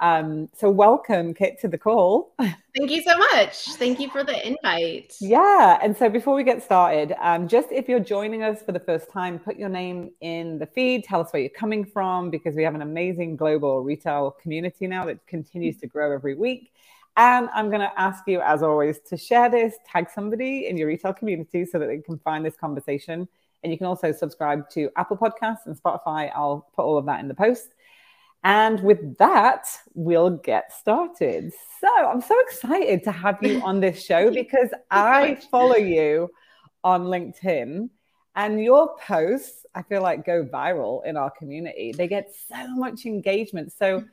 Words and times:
Um, 0.00 0.48
so, 0.54 0.70
welcome, 0.70 1.34
Kit, 1.34 1.60
to 1.60 1.68
the 1.68 1.76
call. 1.76 2.32
Thank 2.38 2.90
you 2.90 3.02
so 3.02 3.18
much. 3.18 3.74
Thank 3.74 4.00
you 4.00 4.08
for 4.08 4.24
the 4.24 4.46
invite. 4.46 5.16
Yeah. 5.20 5.78
And 5.82 5.94
so, 5.94 6.08
before 6.08 6.34
we 6.34 6.44
get 6.44 6.62
started, 6.62 7.14
um, 7.20 7.46
just 7.46 7.70
if 7.70 7.90
you're 7.90 8.00
joining 8.00 8.42
us 8.42 8.62
for 8.62 8.72
the 8.72 8.80
first 8.80 9.10
time, 9.10 9.38
put 9.38 9.56
your 9.56 9.68
name 9.68 10.12
in 10.22 10.58
the 10.58 10.66
feed. 10.66 11.04
Tell 11.04 11.20
us 11.20 11.30
where 11.30 11.42
you're 11.42 11.50
coming 11.50 11.84
from 11.84 12.30
because 12.30 12.54
we 12.54 12.62
have 12.62 12.74
an 12.74 12.82
amazing 12.82 13.36
global 13.36 13.82
retail 13.82 14.30
community 14.40 14.86
now 14.86 15.04
that 15.04 15.26
continues 15.26 15.76
to 15.78 15.86
grow 15.86 16.10
every 16.12 16.34
week. 16.36 16.72
And 17.16 17.48
I'm 17.54 17.68
going 17.68 17.80
to 17.80 17.92
ask 17.98 18.24
you, 18.26 18.40
as 18.40 18.62
always, 18.62 19.00
to 19.08 19.16
share 19.16 19.48
this, 19.48 19.76
tag 19.90 20.08
somebody 20.14 20.66
in 20.66 20.76
your 20.76 20.88
retail 20.88 21.14
community 21.14 21.64
so 21.64 21.78
that 21.78 21.86
they 21.86 21.98
can 21.98 22.18
find 22.18 22.44
this 22.44 22.56
conversation. 22.56 23.26
And 23.62 23.72
you 23.72 23.78
can 23.78 23.86
also 23.86 24.12
subscribe 24.12 24.68
to 24.70 24.90
Apple 24.96 25.16
Podcasts 25.16 25.66
and 25.66 25.74
Spotify. 25.80 26.30
I'll 26.34 26.68
put 26.74 26.84
all 26.84 26.98
of 26.98 27.06
that 27.06 27.20
in 27.20 27.28
the 27.28 27.34
post. 27.34 27.68
And 28.44 28.80
with 28.80 29.16
that, 29.16 29.66
we'll 29.94 30.30
get 30.30 30.72
started. 30.72 31.52
So 31.80 31.88
I'm 31.88 32.20
so 32.20 32.38
excited 32.40 33.02
to 33.04 33.12
have 33.12 33.42
you 33.42 33.60
on 33.62 33.80
this 33.80 34.04
show 34.04 34.30
because 34.32 34.68
I 34.90 35.36
follow 35.50 35.76
you 35.76 36.30
on 36.84 37.04
LinkedIn 37.04 37.88
and 38.36 38.62
your 38.62 38.94
posts, 38.98 39.64
I 39.74 39.82
feel 39.82 40.02
like 40.02 40.26
go 40.26 40.44
viral 40.44 41.04
in 41.06 41.16
our 41.16 41.30
community. 41.30 41.92
They 41.96 42.06
get 42.06 42.32
so 42.48 42.68
much 42.76 43.06
engagement. 43.06 43.72
So 43.72 44.04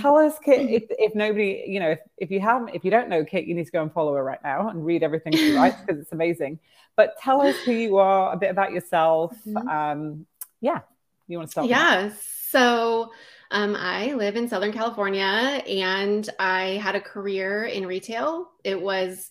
tell 0.00 0.16
us, 0.16 0.38
Kit, 0.44 0.70
if, 0.70 0.84
if 0.90 1.14
nobody, 1.14 1.64
you 1.66 1.80
know, 1.80 1.90
if, 1.90 2.00
if 2.16 2.30
you 2.30 2.40
haven't, 2.40 2.74
if 2.74 2.84
you 2.84 2.90
don't 2.90 3.08
know 3.08 3.24
Kit, 3.24 3.44
you 3.44 3.54
need 3.54 3.66
to 3.66 3.72
go 3.72 3.82
and 3.82 3.92
follow 3.92 4.14
her 4.14 4.24
right 4.24 4.42
now 4.42 4.68
and 4.68 4.84
read 4.84 5.02
everything 5.02 5.32
she 5.32 5.54
writes 5.54 5.80
because 5.86 6.00
it's 6.00 6.12
amazing. 6.12 6.58
But 6.96 7.16
tell 7.18 7.40
us 7.40 7.56
who 7.64 7.72
you 7.72 7.98
are, 7.98 8.32
a 8.32 8.36
bit 8.36 8.50
about 8.50 8.72
yourself. 8.72 9.36
Mm-hmm. 9.46 9.68
Um, 9.68 10.26
yeah, 10.60 10.80
you 11.26 11.38
want 11.38 11.48
to 11.48 11.52
start? 11.52 11.68
Yeah. 11.68 12.10
So 12.48 13.12
um, 13.50 13.76
I 13.76 14.14
live 14.14 14.36
in 14.36 14.48
Southern 14.48 14.72
California 14.72 15.22
and 15.22 16.28
I 16.38 16.80
had 16.82 16.94
a 16.94 17.00
career 17.00 17.64
in 17.64 17.86
retail. 17.86 18.50
It 18.64 18.80
was 18.80 19.30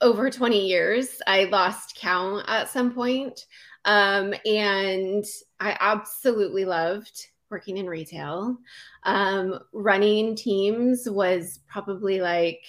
over 0.00 0.30
20 0.30 0.66
years. 0.66 1.20
I 1.26 1.44
lost 1.44 1.96
count 1.96 2.44
at 2.48 2.68
some 2.68 2.92
point. 2.92 3.46
Um, 3.84 4.34
and 4.46 5.24
I 5.60 5.76
absolutely 5.78 6.64
loved 6.64 7.26
working 7.50 7.76
in 7.76 7.86
retail. 7.86 8.56
Um, 9.04 9.58
running 9.72 10.34
teams 10.34 11.08
was 11.08 11.60
probably 11.68 12.20
like 12.20 12.64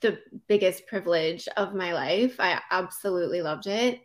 the 0.00 0.18
biggest 0.46 0.86
privilege 0.86 1.48
of 1.56 1.74
my 1.74 1.92
life. 1.92 2.36
I 2.38 2.60
absolutely 2.70 3.42
loved 3.42 3.66
it 3.66 4.00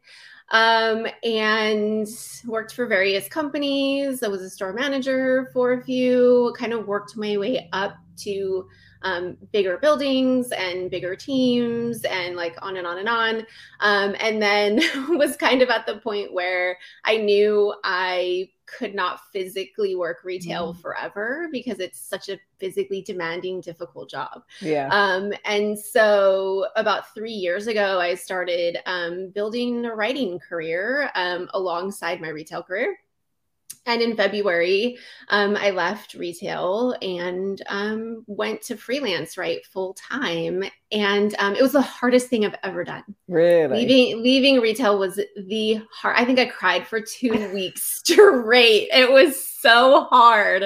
um, 0.51 1.07
and 1.23 2.07
worked 2.45 2.73
for 2.73 2.85
various 2.85 3.27
companies. 3.27 4.21
I 4.21 4.27
was 4.27 4.41
a 4.41 4.49
store 4.49 4.73
manager 4.73 5.49
for 5.53 5.73
a 5.73 5.83
few, 5.83 6.53
kind 6.57 6.73
of 6.73 6.87
worked 6.87 7.15
my 7.15 7.37
way 7.37 7.69
up 7.73 7.95
to 8.17 8.67
um, 9.03 9.37
bigger 9.51 9.77
buildings 9.77 10.51
and 10.51 10.89
bigger 10.89 11.15
teams 11.15 12.03
and 12.03 12.35
like 12.35 12.55
on 12.61 12.77
and 12.77 12.87
on 12.87 12.99
and 12.99 13.09
on. 13.09 13.45
Um, 13.79 14.15
and 14.19 14.41
then 14.41 14.81
was 15.17 15.35
kind 15.35 15.61
of 15.61 15.69
at 15.69 15.85
the 15.85 15.97
point 15.97 16.33
where 16.33 16.77
I 17.03 17.17
knew 17.17 17.73
I 17.83 18.49
could 18.65 18.95
not 18.95 19.19
physically 19.33 19.95
work 19.95 20.23
retail 20.23 20.73
mm. 20.73 20.81
forever 20.81 21.49
because 21.51 21.79
it's 21.79 21.99
such 21.99 22.29
a 22.29 22.39
physically 22.57 23.01
demanding, 23.01 23.59
difficult 23.59 24.09
job. 24.09 24.43
Yeah. 24.61 24.87
Um, 24.91 25.33
and 25.45 25.77
so 25.77 26.67
about 26.75 27.13
three 27.13 27.33
years 27.33 27.67
ago, 27.67 27.99
I 27.99 28.15
started 28.15 28.77
um, 28.85 29.29
building 29.29 29.85
a 29.85 29.93
writing 29.93 30.39
career 30.39 31.09
um, 31.15 31.49
alongside 31.53 32.21
my 32.21 32.29
retail 32.29 32.63
career 32.63 32.97
and 33.85 34.01
in 34.01 34.15
February, 34.15 34.97
um, 35.29 35.57
I 35.57 35.71
left 35.71 36.13
retail 36.13 36.95
and 37.01 37.59
um, 37.67 38.23
went 38.27 38.61
to 38.63 38.77
freelance 38.77 39.37
write 39.37 39.65
full 39.65 39.95
time. 39.95 40.63
And 40.91 41.33
um, 41.39 41.55
it 41.55 41.63
was 41.63 41.71
the 41.71 41.81
hardest 41.81 42.27
thing 42.27 42.45
I've 42.45 42.55
ever 42.63 42.83
done. 42.83 43.03
Really, 43.27 43.85
leaving 43.85 44.21
leaving 44.21 44.59
retail 44.59 44.99
was 44.99 45.15
the 45.15 45.81
hard. 45.91 46.15
I 46.17 46.25
think 46.25 46.37
I 46.37 46.45
cried 46.45 46.85
for 46.85 47.01
two 47.01 47.51
weeks 47.53 47.99
straight. 47.99 48.89
It 48.91 49.11
was 49.11 49.43
so 49.61 50.03
hard. 50.11 50.63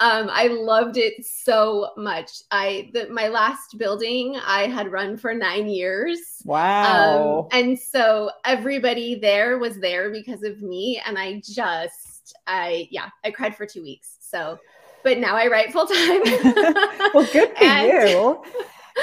Um, 0.00 0.28
I 0.30 0.46
loved 0.46 0.96
it 0.96 1.24
so 1.24 1.90
much. 1.96 2.30
I 2.50 2.90
the, 2.94 3.08
my 3.08 3.28
last 3.28 3.76
building 3.78 4.36
I 4.42 4.68
had 4.68 4.92
run 4.92 5.16
for 5.16 5.34
nine 5.34 5.68
years. 5.68 6.18
Wow! 6.44 7.48
Um, 7.52 7.60
and 7.60 7.78
so 7.78 8.30
everybody 8.44 9.16
there 9.16 9.58
was 9.58 9.78
there 9.80 10.10
because 10.10 10.44
of 10.44 10.62
me, 10.62 11.02
and 11.04 11.18
I 11.18 11.42
just 11.44 12.13
I 12.46 12.88
yeah, 12.90 13.10
I 13.24 13.30
cried 13.30 13.56
for 13.56 13.66
two 13.66 13.82
weeks. 13.82 14.16
So, 14.20 14.58
but 15.02 15.18
now 15.18 15.36
I 15.36 15.48
write 15.48 15.72
full 15.72 15.86
time. 15.86 16.22
well, 17.14 17.26
good 17.32 17.56
for 17.56 17.64
and, 17.64 18.10
you. 18.10 18.42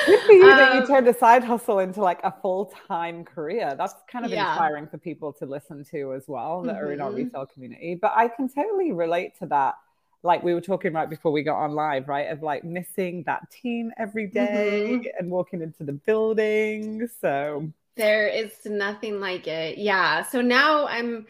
Good 0.06 0.20
for 0.22 0.32
you 0.32 0.50
um, 0.50 0.58
that 0.58 0.74
you 0.76 0.82
um, 0.82 0.88
turned 0.88 1.08
a 1.08 1.14
side 1.14 1.44
hustle 1.44 1.80
into 1.80 2.02
like 2.02 2.22
a 2.24 2.34
full 2.42 2.74
time 2.88 3.26
career. 3.26 3.76
That's 3.78 3.94
kind 4.10 4.26
of 4.26 4.32
yeah. 4.32 4.52
inspiring 4.52 4.88
for 4.88 4.98
people 4.98 5.34
to 5.34 5.46
listen 5.46 5.84
to 5.92 6.14
as 6.14 6.28
well 6.28 6.62
that 6.64 6.76
mm-hmm. 6.76 6.86
are 6.86 6.92
in 6.94 7.02
our 7.02 7.10
mm-hmm. 7.10 7.18
retail 7.18 7.46
community. 7.46 7.96
But 8.02 8.14
I 8.16 8.30
can 8.30 8.48
totally 8.48 8.94
relate 8.94 9.38
to 9.40 9.46
that. 9.48 9.76
Like 10.24 10.44
we 10.44 10.54
were 10.54 10.62
talking 10.62 10.94
right 10.94 11.10
before 11.10 11.32
we 11.32 11.44
got 11.44 11.58
on 11.58 11.74
live, 11.74 12.08
right? 12.08 12.30
Of 12.30 12.42
like 12.42 12.64
missing 12.64 13.24
that 13.26 13.50
team 13.52 13.92
every 13.98 14.28
day 14.28 14.90
mm-hmm. 14.92 15.08
and 15.20 15.30
walking 15.30 15.62
into 15.62 15.84
the 15.84 15.94
building. 15.94 17.10
So 17.20 17.70
there 17.96 18.28
is 18.28 18.52
nothing 18.66 19.20
like 19.20 19.48
it. 19.48 19.78
Yeah. 19.78 20.24
So 20.24 20.42
now 20.42 20.88
I'm 20.88 21.26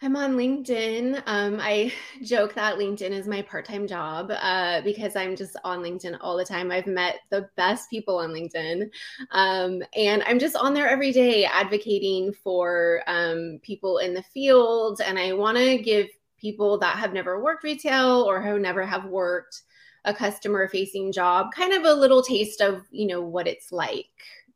I'm 0.00 0.14
on 0.14 0.36
LinkedIn. 0.36 1.22
Um, 1.26 1.58
I 1.60 1.92
joke 2.22 2.54
that 2.54 2.76
LinkedIn 2.76 3.10
is 3.10 3.26
my 3.26 3.42
part 3.42 3.64
time 3.64 3.86
job 3.86 4.30
uh, 4.30 4.80
because 4.82 5.16
I'm 5.16 5.34
just 5.34 5.56
on 5.64 5.80
LinkedIn 5.80 6.18
all 6.20 6.36
the 6.36 6.44
time. 6.44 6.70
I've 6.70 6.86
met 6.86 7.20
the 7.30 7.48
best 7.56 7.90
people 7.90 8.18
on 8.18 8.30
LinkedIn. 8.30 8.90
Um, 9.32 9.82
and 9.96 10.22
I'm 10.24 10.38
just 10.38 10.56
on 10.56 10.72
there 10.72 10.88
every 10.88 11.12
day 11.12 11.44
advocating 11.44 12.32
for 12.32 13.02
um, 13.06 13.58
people 13.62 13.98
in 13.98 14.14
the 14.14 14.22
field. 14.22 15.00
And 15.04 15.18
I 15.18 15.32
want 15.32 15.58
to 15.58 15.78
give 15.78 16.06
people 16.40 16.78
that 16.78 16.96
have 16.96 17.12
never 17.12 17.42
worked 17.42 17.64
retail 17.64 18.22
or 18.22 18.40
who 18.40 18.60
never 18.60 18.86
have 18.86 19.06
worked 19.06 19.62
a 20.04 20.14
customer 20.14 20.68
facing 20.68 21.10
job 21.10 21.48
kind 21.52 21.72
of 21.72 21.84
a 21.84 21.92
little 21.92 22.22
taste 22.22 22.60
of, 22.60 22.82
you 22.92 23.06
know, 23.06 23.20
what 23.20 23.48
it's 23.48 23.72
like 23.72 24.06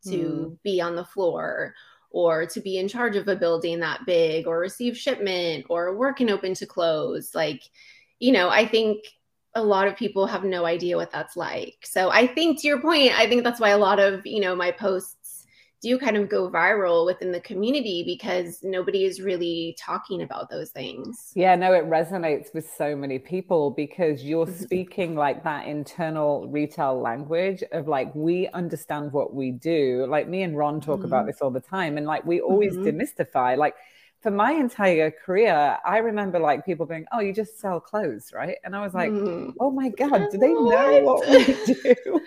to 0.04 0.10
mm. 0.10 0.62
be 0.62 0.80
on 0.80 0.94
the 0.94 1.04
floor 1.04 1.74
or 2.12 2.46
to 2.46 2.60
be 2.60 2.78
in 2.78 2.88
charge 2.88 3.16
of 3.16 3.26
a 3.28 3.36
building 3.36 3.80
that 3.80 4.04
big 4.06 4.46
or 4.46 4.58
receive 4.58 4.96
shipment 4.96 5.64
or 5.68 5.96
work 5.96 6.20
in 6.20 6.30
open 6.30 6.54
to 6.54 6.66
close 6.66 7.34
like 7.34 7.62
you 8.18 8.32
know 8.32 8.48
i 8.48 8.66
think 8.66 9.04
a 9.54 9.62
lot 9.62 9.86
of 9.86 9.96
people 9.96 10.26
have 10.26 10.44
no 10.44 10.64
idea 10.64 10.96
what 10.96 11.10
that's 11.10 11.36
like. 11.36 11.76
So 11.84 12.10
i 12.10 12.26
think 12.26 12.60
to 12.60 12.66
your 12.66 12.80
point 12.80 13.18
i 13.18 13.28
think 13.28 13.44
that's 13.44 13.60
why 13.60 13.70
a 13.70 13.78
lot 13.78 13.98
of 13.98 14.24
you 14.24 14.40
know 14.40 14.54
my 14.54 14.70
posts 14.70 15.21
do 15.82 15.98
kind 15.98 16.16
of 16.16 16.28
go 16.28 16.48
viral 16.48 17.04
within 17.04 17.32
the 17.32 17.40
community 17.40 18.04
because 18.06 18.60
nobody 18.62 19.04
is 19.04 19.20
really 19.20 19.76
talking 19.78 20.22
about 20.22 20.48
those 20.48 20.70
things. 20.70 21.32
Yeah, 21.34 21.56
no, 21.56 21.72
it 21.72 21.84
resonates 21.86 22.54
with 22.54 22.70
so 22.78 22.94
many 22.94 23.18
people 23.18 23.72
because 23.72 24.22
you're 24.22 24.46
mm-hmm. 24.46 24.62
speaking 24.62 25.16
like 25.16 25.42
that 25.42 25.66
internal 25.66 26.46
retail 26.48 27.00
language 27.00 27.64
of 27.72 27.88
like, 27.88 28.14
we 28.14 28.48
understand 28.48 29.12
what 29.12 29.34
we 29.34 29.50
do. 29.50 30.06
Like 30.08 30.28
me 30.28 30.44
and 30.44 30.56
Ron 30.56 30.80
talk 30.80 30.98
mm-hmm. 30.98 31.06
about 31.06 31.26
this 31.26 31.40
all 31.40 31.50
the 31.50 31.60
time. 31.60 31.98
And 31.98 32.06
like, 32.06 32.24
we 32.24 32.40
always 32.40 32.74
mm-hmm. 32.74 33.00
demystify, 33.00 33.56
like, 33.58 33.74
for 34.20 34.30
my 34.30 34.52
entire 34.52 35.10
career, 35.10 35.78
I 35.84 35.98
remember 35.98 36.38
like 36.38 36.64
people 36.64 36.86
being, 36.86 37.06
"Oh, 37.10 37.18
you 37.18 37.34
just 37.34 37.58
sell 37.58 37.80
clothes, 37.80 38.30
right?" 38.32 38.54
And 38.62 38.76
I 38.76 38.80
was 38.80 38.94
like, 38.94 39.10
mm. 39.10 39.52
"Oh 39.58 39.72
my 39.72 39.88
god, 39.88 40.28
do 40.30 40.38
they 40.38 40.46
know 40.52 41.00
what 41.02 41.28
we 41.28 41.44
do?" 41.66 42.20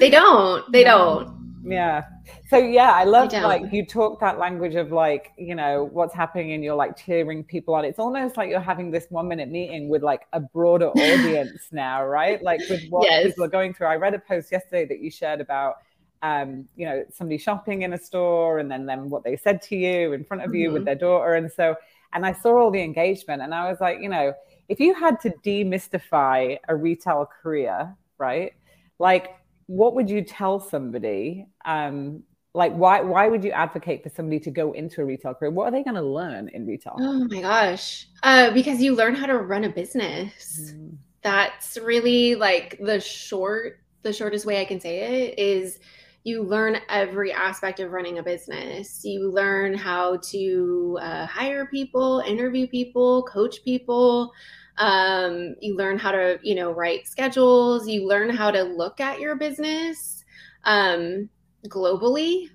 they 0.00 0.10
don't. 0.10 0.72
They 0.72 0.82
don't 0.92 1.47
yeah. 1.64 2.04
So 2.48 2.58
yeah 2.58 2.92
i 2.92 3.04
love 3.04 3.32
like 3.32 3.62
you 3.72 3.84
talk 3.84 4.20
that 4.20 4.38
language 4.38 4.74
of 4.74 4.92
like 4.92 5.32
you 5.36 5.54
know 5.54 5.88
what's 5.92 6.14
happening 6.14 6.52
and 6.52 6.62
you're 6.64 6.74
like 6.74 6.96
cheering 6.96 7.44
people 7.44 7.74
on. 7.74 7.84
It's 7.84 7.98
almost 7.98 8.36
like 8.36 8.50
you're 8.50 8.60
having 8.60 8.90
this 8.90 9.06
one 9.10 9.28
minute 9.28 9.48
meeting 9.48 9.88
with 9.88 10.02
like 10.02 10.22
a 10.32 10.40
broader 10.40 10.88
audience 10.88 11.62
now 11.72 12.04
right? 12.04 12.42
Like 12.42 12.60
with 12.68 12.88
what 12.90 13.08
yes. 13.08 13.26
people 13.26 13.44
are 13.44 13.48
going 13.48 13.74
through. 13.74 13.88
I 13.88 13.96
read 13.96 14.14
a 14.14 14.18
post 14.18 14.52
yesterday 14.52 14.86
that 14.86 15.00
you 15.00 15.10
shared 15.10 15.40
about 15.40 15.76
um 16.22 16.66
you 16.74 16.84
know 16.84 17.04
somebody 17.12 17.38
shopping 17.38 17.82
in 17.82 17.92
a 17.92 17.98
store 17.98 18.58
and 18.58 18.70
then 18.70 18.86
then 18.86 19.08
what 19.08 19.22
they 19.22 19.36
said 19.36 19.62
to 19.62 19.76
you 19.76 20.12
in 20.12 20.24
front 20.24 20.42
of 20.42 20.54
you 20.54 20.66
mm-hmm. 20.66 20.74
with 20.74 20.84
their 20.84 20.96
daughter. 20.96 21.34
And 21.34 21.50
so 21.50 21.76
and 22.14 22.24
i 22.24 22.32
saw 22.32 22.58
all 22.58 22.70
the 22.70 22.80
engagement 22.80 23.42
and 23.42 23.54
i 23.54 23.68
was 23.68 23.82
like 23.82 24.00
you 24.00 24.08
know 24.08 24.32
if 24.70 24.80
you 24.80 24.94
had 24.94 25.20
to 25.20 25.30
demystify 25.44 26.56
a 26.66 26.74
retail 26.74 27.28
career 27.42 27.94
right? 28.18 28.52
Like 28.98 29.36
what 29.68 29.94
would 29.94 30.10
you 30.10 30.22
tell 30.22 30.58
somebody? 30.58 31.46
Um, 31.64 32.24
like, 32.54 32.72
why 32.72 33.02
why 33.02 33.28
would 33.28 33.44
you 33.44 33.52
advocate 33.52 34.02
for 34.02 34.08
somebody 34.08 34.40
to 34.40 34.50
go 34.50 34.72
into 34.72 35.02
a 35.02 35.04
retail 35.04 35.34
career? 35.34 35.50
What 35.50 35.68
are 35.68 35.70
they 35.70 35.84
going 35.84 35.94
to 35.94 36.02
learn 36.02 36.48
in 36.48 36.66
retail? 36.66 36.96
Oh 36.98 37.24
my 37.30 37.42
gosh, 37.42 38.08
uh, 38.22 38.50
because 38.52 38.80
you 38.80 38.94
learn 38.94 39.14
how 39.14 39.26
to 39.26 39.38
run 39.38 39.64
a 39.64 39.68
business. 39.68 40.72
Mm. 40.72 40.96
That's 41.22 41.76
really 41.78 42.34
like 42.34 42.78
the 42.80 42.98
short, 42.98 43.80
the 44.02 44.12
shortest 44.12 44.46
way 44.46 44.60
I 44.60 44.64
can 44.64 44.80
say 44.80 45.28
it 45.28 45.38
is 45.38 45.78
you 46.24 46.42
learn 46.42 46.78
every 46.88 47.32
aspect 47.32 47.80
of 47.80 47.92
running 47.92 48.18
a 48.18 48.22
business. 48.22 49.04
You 49.04 49.30
learn 49.30 49.74
how 49.74 50.16
to 50.30 50.98
uh, 51.02 51.26
hire 51.26 51.66
people, 51.66 52.20
interview 52.26 52.66
people, 52.66 53.24
coach 53.24 53.62
people, 53.64 54.32
um, 54.78 55.56
you 55.60 55.76
learn 55.76 55.98
how 55.98 56.12
to, 56.12 56.38
you 56.42 56.54
know, 56.54 56.70
write 56.72 57.06
schedules. 57.06 57.88
You 57.88 58.06
learn 58.06 58.30
how 58.30 58.50
to 58.50 58.62
look 58.62 59.00
at 59.00 59.20
your 59.20 59.36
business 59.36 60.24
um, 60.64 61.28
globally 61.66 62.48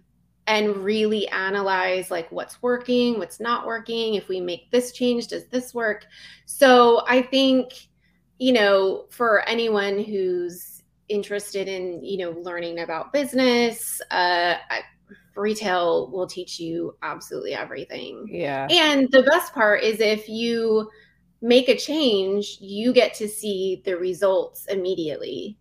and 0.47 0.75
really 0.77 1.27
analyze 1.29 2.11
like 2.11 2.31
what's 2.31 2.61
working, 2.61 3.19
what's 3.19 3.39
not 3.39 3.65
working. 3.65 4.15
If 4.15 4.27
we 4.27 4.39
make 4.39 4.71
this 4.71 4.91
change, 4.91 5.27
does 5.27 5.47
this 5.47 5.73
work? 5.73 6.05
So 6.45 7.03
I 7.07 7.21
think, 7.21 7.87
you 8.39 8.53
know, 8.53 9.05
for 9.09 9.47
anyone 9.47 10.03
who's 10.03 10.83
interested 11.09 11.67
in, 11.67 12.03
you 12.03 12.17
know, 12.17 12.31
learning 12.31 12.79
about 12.79 13.13
business, 13.13 14.01
uh, 14.11 14.55
I, 14.69 14.81
retail 15.35 16.11
will 16.11 16.27
teach 16.27 16.59
you 16.59 16.95
absolutely 17.01 17.53
everything. 17.53 18.27
Yeah. 18.29 18.67
And 18.69 19.09
the 19.11 19.23
best 19.23 19.53
part 19.53 19.83
is 19.83 19.99
if 19.99 20.29
you 20.29 20.89
make 21.43 21.67
a 21.67 21.77
change, 21.77 22.57
you 22.61 22.93
get 22.93 23.13
to 23.15 23.27
see 23.27 23.81
the 23.85 23.97
results 23.97 24.65
immediately. 24.67 25.59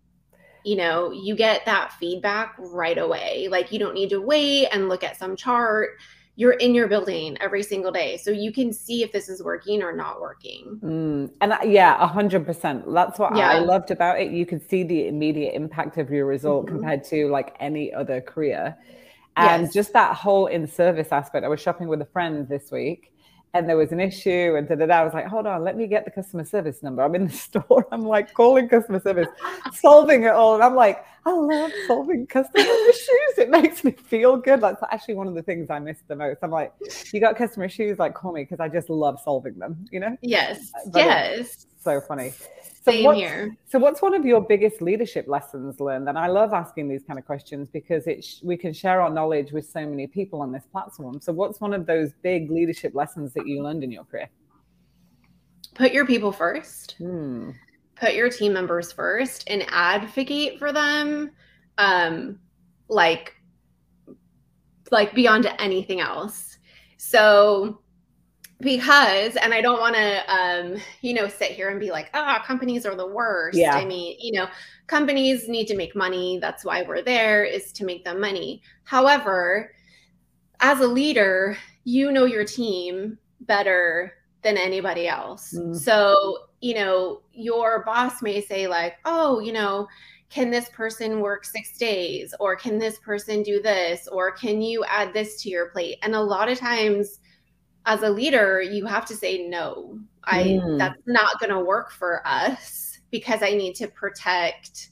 You 0.64 0.76
know, 0.76 1.10
you 1.10 1.34
get 1.34 1.66
that 1.66 1.92
feedback 1.94 2.54
right 2.56 2.96
away. 2.96 3.48
Like 3.50 3.72
you 3.72 3.80
don't 3.80 3.94
need 3.94 4.10
to 4.10 4.20
wait 4.20 4.68
and 4.68 4.88
look 4.88 5.02
at 5.02 5.18
some 5.18 5.34
chart. 5.34 5.90
You're 6.36 6.52
in 6.52 6.72
your 6.72 6.86
building 6.86 7.36
every 7.40 7.64
single 7.64 7.90
day. 7.90 8.16
So 8.16 8.30
you 8.30 8.52
can 8.52 8.72
see 8.72 9.02
if 9.02 9.10
this 9.10 9.28
is 9.28 9.42
working 9.42 9.82
or 9.82 9.94
not 9.94 10.20
working. 10.20 10.78
Mm. 10.82 11.30
And 11.40 11.70
yeah, 11.70 12.00
a 12.00 12.06
hundred 12.06 12.46
percent. 12.46 12.84
That's 12.86 13.18
what 13.18 13.36
yeah. 13.36 13.50
I 13.50 13.58
loved 13.58 13.90
about 13.90 14.20
it. 14.20 14.30
You 14.30 14.46
could 14.46 14.66
see 14.70 14.84
the 14.84 15.08
immediate 15.08 15.52
impact 15.54 15.98
of 15.98 16.10
your 16.10 16.26
result 16.26 16.66
mm-hmm. 16.66 16.76
compared 16.76 17.04
to 17.06 17.26
like 17.28 17.56
any 17.58 17.92
other 17.92 18.20
career. 18.20 18.76
And 19.36 19.64
yes. 19.64 19.74
just 19.74 19.92
that 19.94 20.14
whole 20.14 20.46
in 20.46 20.68
service 20.68 21.08
aspect. 21.10 21.44
I 21.44 21.48
was 21.48 21.60
shopping 21.60 21.88
with 21.88 22.00
a 22.00 22.06
friend 22.06 22.48
this 22.48 22.70
week 22.70 23.11
and 23.54 23.68
there 23.68 23.76
was 23.76 23.92
an 23.92 24.00
issue 24.00 24.54
and 24.56 24.66
da, 24.66 24.74
da, 24.74 24.86
da. 24.86 24.94
I 24.94 25.04
was 25.04 25.12
like, 25.12 25.26
hold 25.26 25.46
on, 25.46 25.62
let 25.62 25.76
me 25.76 25.86
get 25.86 26.04
the 26.04 26.10
customer 26.10 26.44
service 26.44 26.82
number. 26.82 27.02
I'm 27.02 27.14
in 27.14 27.26
the 27.26 27.32
store. 27.48 27.86
I'm 27.92 28.02
like 28.02 28.32
calling 28.32 28.68
customer 28.68 29.00
service, 29.00 29.28
solving 29.74 30.22
it 30.22 30.30
all. 30.30 30.54
And 30.54 30.62
I'm 30.62 30.74
like, 30.74 31.04
I 31.26 31.32
love 31.32 31.70
solving 31.86 32.26
customer 32.26 32.64
issues. 32.88 33.38
It 33.38 33.50
makes 33.50 33.84
me 33.84 33.92
feel 33.92 34.36
good. 34.36 34.60
Like, 34.60 34.80
That's 34.80 34.92
actually 34.92 35.14
one 35.14 35.28
of 35.28 35.34
the 35.34 35.42
things 35.42 35.68
I 35.70 35.78
miss 35.78 35.98
the 36.08 36.16
most. 36.16 36.38
I'm 36.42 36.50
like, 36.50 36.72
you 37.12 37.20
got 37.20 37.36
customer 37.36 37.66
issues, 37.66 37.98
like 37.98 38.14
call 38.14 38.32
me 38.32 38.42
because 38.42 38.60
I 38.60 38.68
just 38.68 38.88
love 38.88 39.20
solving 39.22 39.58
them, 39.58 39.84
you 39.90 40.00
know? 40.00 40.16
Yes. 40.22 40.70
But 40.86 41.02
uh, 41.02 41.04
yes. 41.04 41.66
So 41.82 42.00
funny. 42.00 42.30
So 42.84 42.90
Same 42.90 43.14
here. 43.14 43.56
So, 43.68 43.78
what's 43.78 44.02
one 44.02 44.14
of 44.14 44.24
your 44.24 44.40
biggest 44.40 44.80
leadership 44.82 45.26
lessons 45.28 45.80
learned? 45.80 46.08
And 46.08 46.18
I 46.18 46.28
love 46.28 46.52
asking 46.52 46.88
these 46.88 47.02
kind 47.04 47.18
of 47.18 47.24
questions 47.24 47.68
because 47.72 48.06
it 48.06 48.24
sh- 48.24 48.38
we 48.42 48.56
can 48.56 48.72
share 48.72 49.00
our 49.00 49.10
knowledge 49.10 49.52
with 49.52 49.68
so 49.68 49.86
many 49.86 50.06
people 50.06 50.40
on 50.40 50.52
this 50.52 50.64
platform. 50.70 51.20
So, 51.20 51.32
what's 51.32 51.60
one 51.60 51.72
of 51.72 51.86
those 51.86 52.10
big 52.22 52.50
leadership 52.50 52.94
lessons 52.94 53.32
that 53.34 53.46
you 53.46 53.62
learned 53.62 53.82
in 53.82 53.90
your 53.90 54.04
career? 54.04 54.28
Put 55.74 55.92
your 55.92 56.06
people 56.06 56.32
first. 56.32 56.96
Hmm. 56.98 57.50
Put 57.96 58.14
your 58.14 58.30
team 58.30 58.52
members 58.52 58.92
first 58.92 59.44
and 59.48 59.64
advocate 59.68 60.58
for 60.58 60.72
them, 60.72 61.30
um, 61.78 62.38
like, 62.88 63.34
like 64.90 65.14
beyond 65.14 65.52
anything 65.58 66.00
else. 66.00 66.58
So 66.96 67.81
because 68.62 69.36
and 69.36 69.52
i 69.52 69.60
don't 69.60 69.80
want 69.80 69.94
to 69.94 70.32
um 70.32 70.76
you 71.02 71.12
know 71.12 71.28
sit 71.28 71.50
here 71.50 71.68
and 71.68 71.80
be 71.80 71.90
like 71.90 72.08
ah 72.14 72.38
oh, 72.40 72.46
companies 72.46 72.86
are 72.86 72.94
the 72.94 73.06
worst. 73.06 73.58
Yeah. 73.58 73.74
i 73.74 73.84
mean 73.84 74.16
you 74.18 74.32
know 74.32 74.46
companies 74.86 75.48
need 75.48 75.66
to 75.66 75.76
make 75.76 75.96
money. 75.96 76.38
That's 76.40 76.64
why 76.64 76.82
we're 76.82 77.02
there 77.02 77.44
is 77.44 77.72
to 77.72 77.84
make 77.84 78.04
them 78.04 78.20
money. 78.20 78.62
However 78.84 79.74
as 80.60 80.80
a 80.80 80.86
leader 80.86 81.58
you 81.84 82.12
know 82.12 82.24
your 82.24 82.44
team 82.44 83.18
better 83.40 84.14
than 84.42 84.56
anybody 84.56 85.08
else. 85.08 85.52
Mm. 85.56 85.76
so 85.76 86.38
you 86.60 86.74
know 86.74 87.22
your 87.32 87.84
boss 87.84 88.22
may 88.22 88.40
say 88.40 88.66
like 88.68 88.96
oh 89.04 89.40
you 89.40 89.52
know 89.52 89.88
can 90.30 90.50
this 90.50 90.70
person 90.70 91.20
work 91.20 91.44
six 91.44 91.76
days? 91.76 92.34
Or 92.40 92.56
can 92.56 92.78
this 92.78 92.98
person 93.00 93.42
do 93.42 93.60
this? 93.60 94.08
Or 94.08 94.32
can 94.32 94.62
you 94.62 94.82
add 94.84 95.12
this 95.12 95.42
to 95.42 95.50
your 95.50 95.66
plate? 95.66 95.98
And 96.00 96.14
a 96.14 96.20
lot 96.22 96.48
of 96.48 96.58
times 96.58 97.18
as 97.86 98.02
a 98.02 98.10
leader, 98.10 98.60
you 98.62 98.86
have 98.86 99.06
to 99.06 99.16
say 99.16 99.46
no. 99.46 99.98
I 100.24 100.44
mm. 100.44 100.78
that's 100.78 101.00
not 101.06 101.40
going 101.40 101.50
to 101.50 101.60
work 101.60 101.90
for 101.90 102.26
us 102.26 102.98
because 103.10 103.42
I 103.42 103.50
need 103.50 103.74
to 103.76 103.88
protect 103.88 104.90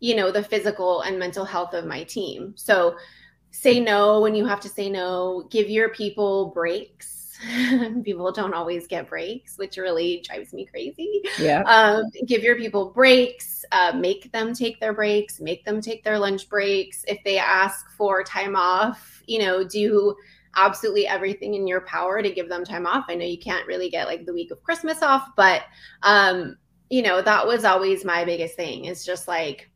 you 0.00 0.14
know 0.14 0.30
the 0.30 0.42
physical 0.42 1.00
and 1.02 1.18
mental 1.18 1.44
health 1.44 1.72
of 1.72 1.86
my 1.86 2.04
team. 2.04 2.52
So 2.56 2.96
say 3.50 3.80
no 3.80 4.20
when 4.20 4.34
you 4.34 4.44
have 4.44 4.60
to 4.60 4.68
say 4.68 4.90
no, 4.90 5.46
give 5.50 5.70
your 5.70 5.88
people 5.90 6.50
breaks. 6.50 7.38
people 8.04 8.30
don't 8.32 8.54
always 8.54 8.86
get 8.86 9.08
breaks, 9.08 9.56
which 9.56 9.76
really 9.76 10.22
drives 10.26 10.52
me 10.52 10.66
crazy. 10.66 11.22
Yeah. 11.38 11.62
Um, 11.62 12.04
give 12.26 12.42
your 12.42 12.56
people 12.56 12.90
breaks, 12.90 13.64
uh, 13.72 13.92
make 13.96 14.30
them 14.32 14.54
take 14.54 14.78
their 14.78 14.92
breaks, 14.92 15.40
make 15.40 15.64
them 15.64 15.80
take 15.80 16.04
their 16.04 16.18
lunch 16.18 16.48
breaks. 16.48 17.04
If 17.08 17.22
they 17.24 17.38
ask 17.38 17.90
for 17.96 18.22
time 18.22 18.56
off, 18.56 19.22
you 19.26 19.38
know, 19.40 19.64
do 19.64 20.14
absolutely 20.56 21.06
everything 21.06 21.54
in 21.54 21.66
your 21.66 21.82
power 21.82 22.22
to 22.22 22.30
give 22.30 22.48
them 22.48 22.64
time 22.64 22.86
off. 22.86 23.06
I 23.08 23.14
know 23.14 23.24
you 23.24 23.38
can't 23.38 23.66
really 23.66 23.90
get 23.90 24.06
like 24.06 24.26
the 24.26 24.32
week 24.32 24.50
of 24.50 24.62
Christmas 24.62 25.02
off, 25.02 25.28
but 25.36 25.62
um, 26.02 26.56
you 26.90 27.02
know, 27.02 27.22
that 27.22 27.46
was 27.46 27.64
always 27.64 28.04
my 28.04 28.24
biggest 28.24 28.56
thing. 28.56 28.86
Is 28.86 29.04
just 29.04 29.28
like 29.28 29.70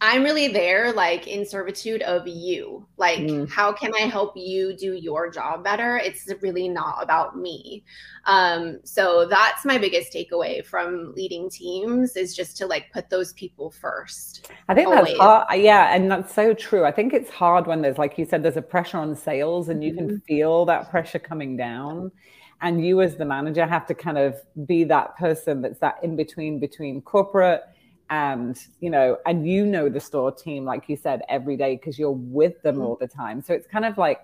I'm 0.00 0.22
really 0.22 0.48
there, 0.48 0.92
like 0.92 1.26
in 1.26 1.44
servitude 1.44 2.02
of 2.02 2.26
you. 2.28 2.86
Like, 2.96 3.18
mm. 3.18 3.50
how 3.50 3.72
can 3.72 3.92
I 3.94 4.02
help 4.02 4.36
you 4.36 4.76
do 4.76 4.94
your 4.94 5.28
job 5.28 5.64
better? 5.64 5.96
It's 5.98 6.32
really 6.40 6.68
not 6.68 7.02
about 7.02 7.36
me. 7.36 7.84
Um, 8.26 8.78
so 8.84 9.26
that's 9.26 9.64
my 9.64 9.76
biggest 9.76 10.12
takeaway 10.12 10.64
from 10.64 11.12
leading 11.14 11.50
teams 11.50 12.16
is 12.16 12.36
just 12.36 12.56
to 12.58 12.66
like 12.66 12.92
put 12.92 13.10
those 13.10 13.32
people 13.32 13.70
first. 13.70 14.50
I 14.68 14.74
think 14.74 14.88
always. 14.88 15.06
that's 15.06 15.18
hard. 15.18 15.60
Yeah, 15.60 15.94
and 15.94 16.10
that's 16.10 16.32
so 16.32 16.54
true. 16.54 16.84
I 16.84 16.92
think 16.92 17.12
it's 17.12 17.30
hard 17.30 17.66
when 17.66 17.82
there's, 17.82 17.98
like 17.98 18.18
you 18.18 18.24
said, 18.24 18.44
there's 18.44 18.56
a 18.56 18.62
pressure 18.62 18.98
on 18.98 19.16
sales, 19.16 19.68
and 19.68 19.82
you 19.82 19.92
mm-hmm. 19.92 20.08
can 20.08 20.20
feel 20.20 20.64
that 20.66 20.90
pressure 20.90 21.18
coming 21.18 21.56
down. 21.56 22.12
And 22.60 22.84
you, 22.84 23.00
as 23.02 23.16
the 23.16 23.24
manager, 23.24 23.66
have 23.66 23.86
to 23.86 23.94
kind 23.94 24.18
of 24.18 24.36
be 24.66 24.84
that 24.84 25.16
person 25.16 25.62
that's 25.62 25.78
that 25.78 25.98
in 26.02 26.16
between 26.16 26.58
between 26.58 27.00
corporate 27.02 27.62
and 28.10 28.66
you 28.80 28.90
know 28.90 29.18
and 29.26 29.46
you 29.46 29.66
know 29.66 29.88
the 29.88 30.00
store 30.00 30.32
team 30.32 30.64
like 30.64 30.88
you 30.88 30.96
said 30.96 31.22
every 31.28 31.56
day 31.56 31.76
because 31.76 31.98
you're 31.98 32.10
with 32.10 32.60
them 32.62 32.76
mm-hmm. 32.76 32.84
all 32.84 32.96
the 32.96 33.06
time 33.06 33.42
so 33.42 33.52
it's 33.52 33.66
kind 33.66 33.84
of 33.84 33.98
like 33.98 34.20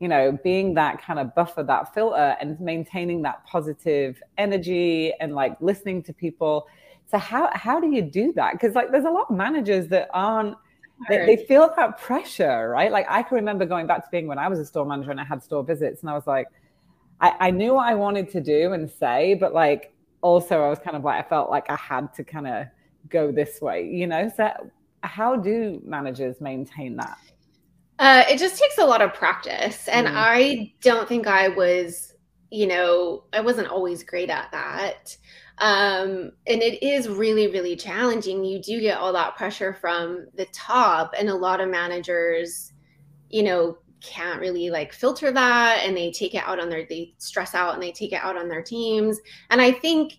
you 0.00 0.08
know 0.08 0.38
being 0.42 0.74
that 0.74 1.00
kind 1.02 1.18
of 1.18 1.34
buffer 1.34 1.62
that 1.62 1.92
filter 1.92 2.36
and 2.40 2.58
maintaining 2.60 3.22
that 3.22 3.44
positive 3.46 4.22
energy 4.38 5.12
and 5.20 5.34
like 5.34 5.56
listening 5.60 6.02
to 6.02 6.12
people 6.12 6.66
so 7.10 7.18
how 7.18 7.50
how 7.52 7.78
do 7.78 7.88
you 7.88 8.02
do 8.02 8.32
that 8.32 8.52
because 8.52 8.74
like 8.74 8.90
there's 8.90 9.04
a 9.04 9.10
lot 9.10 9.26
of 9.28 9.36
managers 9.36 9.88
that 9.88 10.08
aren't 10.12 10.56
they, 11.08 11.26
they, 11.26 11.36
feel 11.36 11.70
that 11.76 11.98
pressure, 11.98 12.70
right? 12.70 12.90
Like 12.90 13.06
I 13.10 13.22
can 13.22 13.34
remember 13.34 13.66
going 13.66 13.86
back 13.86 14.02
to 14.04 14.10
being 14.10 14.26
when 14.26 14.38
I 14.38 14.48
was 14.48 14.58
a 14.58 14.64
store 14.64 14.86
manager 14.86 15.10
and 15.10 15.20
I 15.20 15.24
had 15.24 15.42
store 15.42 15.62
visits, 15.62 16.00
and 16.00 16.08
I 16.08 16.14
was 16.14 16.26
like, 16.26 16.46
I, 17.20 17.34
I 17.38 17.50
knew 17.50 17.74
what 17.74 17.86
I 17.86 17.94
wanted 17.94 18.30
to 18.30 18.40
do 18.40 18.72
and 18.72 18.90
say, 18.90 19.34
but 19.34 19.52
like 19.52 19.92
also 20.22 20.62
I 20.62 20.68
was 20.68 20.78
kind 20.78 20.96
of 20.96 21.04
like 21.04 21.24
I 21.24 21.28
felt 21.28 21.50
like 21.50 21.68
I 21.68 21.76
had 21.76 22.14
to 22.14 22.24
kind 22.24 22.46
of 22.46 22.66
go 23.08 23.32
this 23.32 23.60
way, 23.60 23.86
you 23.86 24.06
know. 24.06 24.30
So 24.36 24.50
how 25.02 25.36
do 25.36 25.80
managers 25.84 26.40
maintain 26.40 26.96
that? 26.96 27.18
Uh, 27.98 28.24
it 28.28 28.38
just 28.38 28.60
takes 28.60 28.78
a 28.78 28.84
lot 28.84 29.00
of 29.00 29.14
practice, 29.14 29.88
and 29.88 30.06
mm. 30.06 30.12
I 30.14 30.74
don't 30.82 31.08
think 31.08 31.26
I 31.26 31.48
was, 31.48 32.14
you 32.50 32.66
know, 32.66 33.24
I 33.32 33.40
wasn't 33.40 33.68
always 33.68 34.02
great 34.02 34.28
at 34.28 34.50
that. 34.52 35.16
Um, 35.58 36.32
and 36.46 36.60
it 36.60 36.82
is 36.82 37.08
really, 37.08 37.46
really 37.46 37.76
challenging. 37.76 38.44
You 38.44 38.60
do 38.60 38.78
get 38.80 38.98
all 38.98 39.14
that 39.14 39.36
pressure 39.36 39.72
from 39.72 40.26
the 40.34 40.44
top, 40.52 41.14
and 41.18 41.30
a 41.30 41.34
lot 41.34 41.62
of 41.62 41.70
managers, 41.70 42.72
you 43.30 43.42
know, 43.42 43.78
can't 44.02 44.40
really 44.40 44.70
like 44.70 44.92
filter 44.92 45.32
that 45.32 45.80
and 45.82 45.96
they 45.96 46.12
take 46.12 46.34
it 46.34 46.42
out 46.46 46.60
on 46.60 46.68
their 46.68 46.86
they 46.86 47.14
stress 47.18 47.54
out 47.54 47.74
and 47.74 47.82
they 47.82 47.90
take 47.90 48.12
it 48.12 48.22
out 48.22 48.36
on 48.36 48.46
their 48.46 48.62
teams 48.62 49.18
and 49.50 49.60
i 49.60 49.72
think 49.72 50.18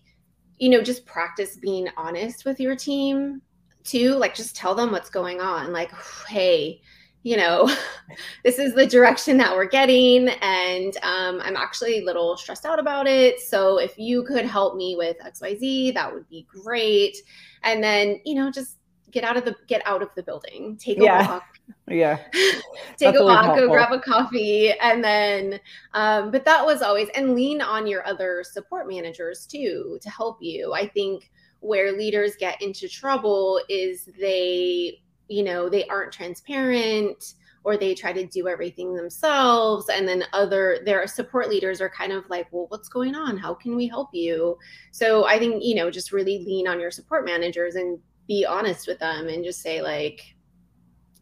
you 0.58 0.68
know 0.68 0.82
just 0.82 1.06
practice 1.06 1.56
being 1.56 1.88
honest 1.96 2.44
with 2.44 2.60
your 2.60 2.76
team 2.76 3.40
too 3.84 4.14
like 4.14 4.34
just 4.34 4.56
tell 4.56 4.74
them 4.74 4.90
what's 4.92 5.10
going 5.10 5.40
on 5.40 5.72
like 5.72 5.90
hey 6.28 6.80
you 7.22 7.36
know 7.36 7.70
this 8.44 8.58
is 8.58 8.74
the 8.74 8.86
direction 8.86 9.36
that 9.36 9.54
we're 9.54 9.68
getting 9.68 10.28
and 10.42 10.96
um, 11.02 11.40
i'm 11.42 11.56
actually 11.56 11.98
a 11.98 12.04
little 12.04 12.36
stressed 12.36 12.64
out 12.64 12.78
about 12.78 13.06
it 13.06 13.40
so 13.40 13.78
if 13.78 13.98
you 13.98 14.22
could 14.24 14.44
help 14.44 14.76
me 14.76 14.94
with 14.96 15.16
xyz 15.18 15.94
that 15.94 16.12
would 16.12 16.28
be 16.28 16.46
great 16.48 17.16
and 17.62 17.82
then 17.82 18.20
you 18.24 18.34
know 18.34 18.50
just 18.50 18.76
get 19.10 19.24
out 19.24 19.36
of 19.36 19.44
the 19.44 19.54
get 19.66 19.82
out 19.86 20.02
of 20.02 20.10
the 20.16 20.22
building 20.22 20.76
take 20.76 20.98
a 20.98 21.02
yeah. 21.02 21.28
walk 21.28 21.57
yeah. 21.88 22.18
Take 22.96 23.16
a 23.16 23.24
walk 23.24 23.56
go 23.56 23.68
grab 23.68 23.92
a 23.92 24.00
coffee 24.00 24.72
and 24.72 25.02
then 25.02 25.60
um, 25.94 26.30
but 26.30 26.44
that 26.44 26.64
was 26.64 26.82
always 26.82 27.08
and 27.14 27.34
lean 27.34 27.60
on 27.60 27.86
your 27.86 28.06
other 28.06 28.42
support 28.44 28.88
managers 28.88 29.46
too 29.46 29.98
to 30.02 30.10
help 30.10 30.38
you. 30.40 30.72
I 30.72 30.88
think 30.88 31.30
where 31.60 31.92
leaders 31.92 32.36
get 32.38 32.60
into 32.62 32.88
trouble 32.88 33.60
is 33.68 34.08
they 34.18 35.00
you 35.28 35.42
know 35.42 35.68
they 35.68 35.84
aren't 35.86 36.12
transparent 36.12 37.34
or 37.64 37.76
they 37.76 37.94
try 37.94 38.12
to 38.12 38.26
do 38.26 38.48
everything 38.48 38.94
themselves 38.94 39.88
and 39.88 40.06
then 40.08 40.24
other 40.32 40.78
their 40.84 41.06
support 41.06 41.48
leaders 41.48 41.80
are 41.80 41.90
kind 41.90 42.12
of 42.12 42.28
like 42.30 42.46
well 42.52 42.66
what's 42.68 42.88
going 42.88 43.14
on? 43.14 43.36
How 43.36 43.54
can 43.54 43.76
we 43.76 43.86
help 43.86 44.10
you? 44.12 44.58
So 44.90 45.26
i 45.26 45.38
think 45.38 45.62
you 45.64 45.74
know 45.74 45.90
just 45.90 46.12
really 46.12 46.44
lean 46.44 46.68
on 46.68 46.80
your 46.80 46.90
support 46.90 47.24
managers 47.24 47.74
and 47.74 47.98
be 48.26 48.44
honest 48.44 48.86
with 48.86 48.98
them 48.98 49.28
and 49.28 49.42
just 49.42 49.62
say 49.62 49.80
like 49.80 50.36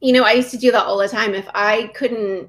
you 0.07 0.13
know 0.13 0.23
i 0.23 0.31
used 0.31 0.53
to 0.53 0.57
do 0.57 0.71
that 0.71 0.85
all 0.87 0.99
the 0.99 1.09
time. 1.09 1.35
If 1.35 1.49
i 1.53 1.91
couldn't 1.95 2.49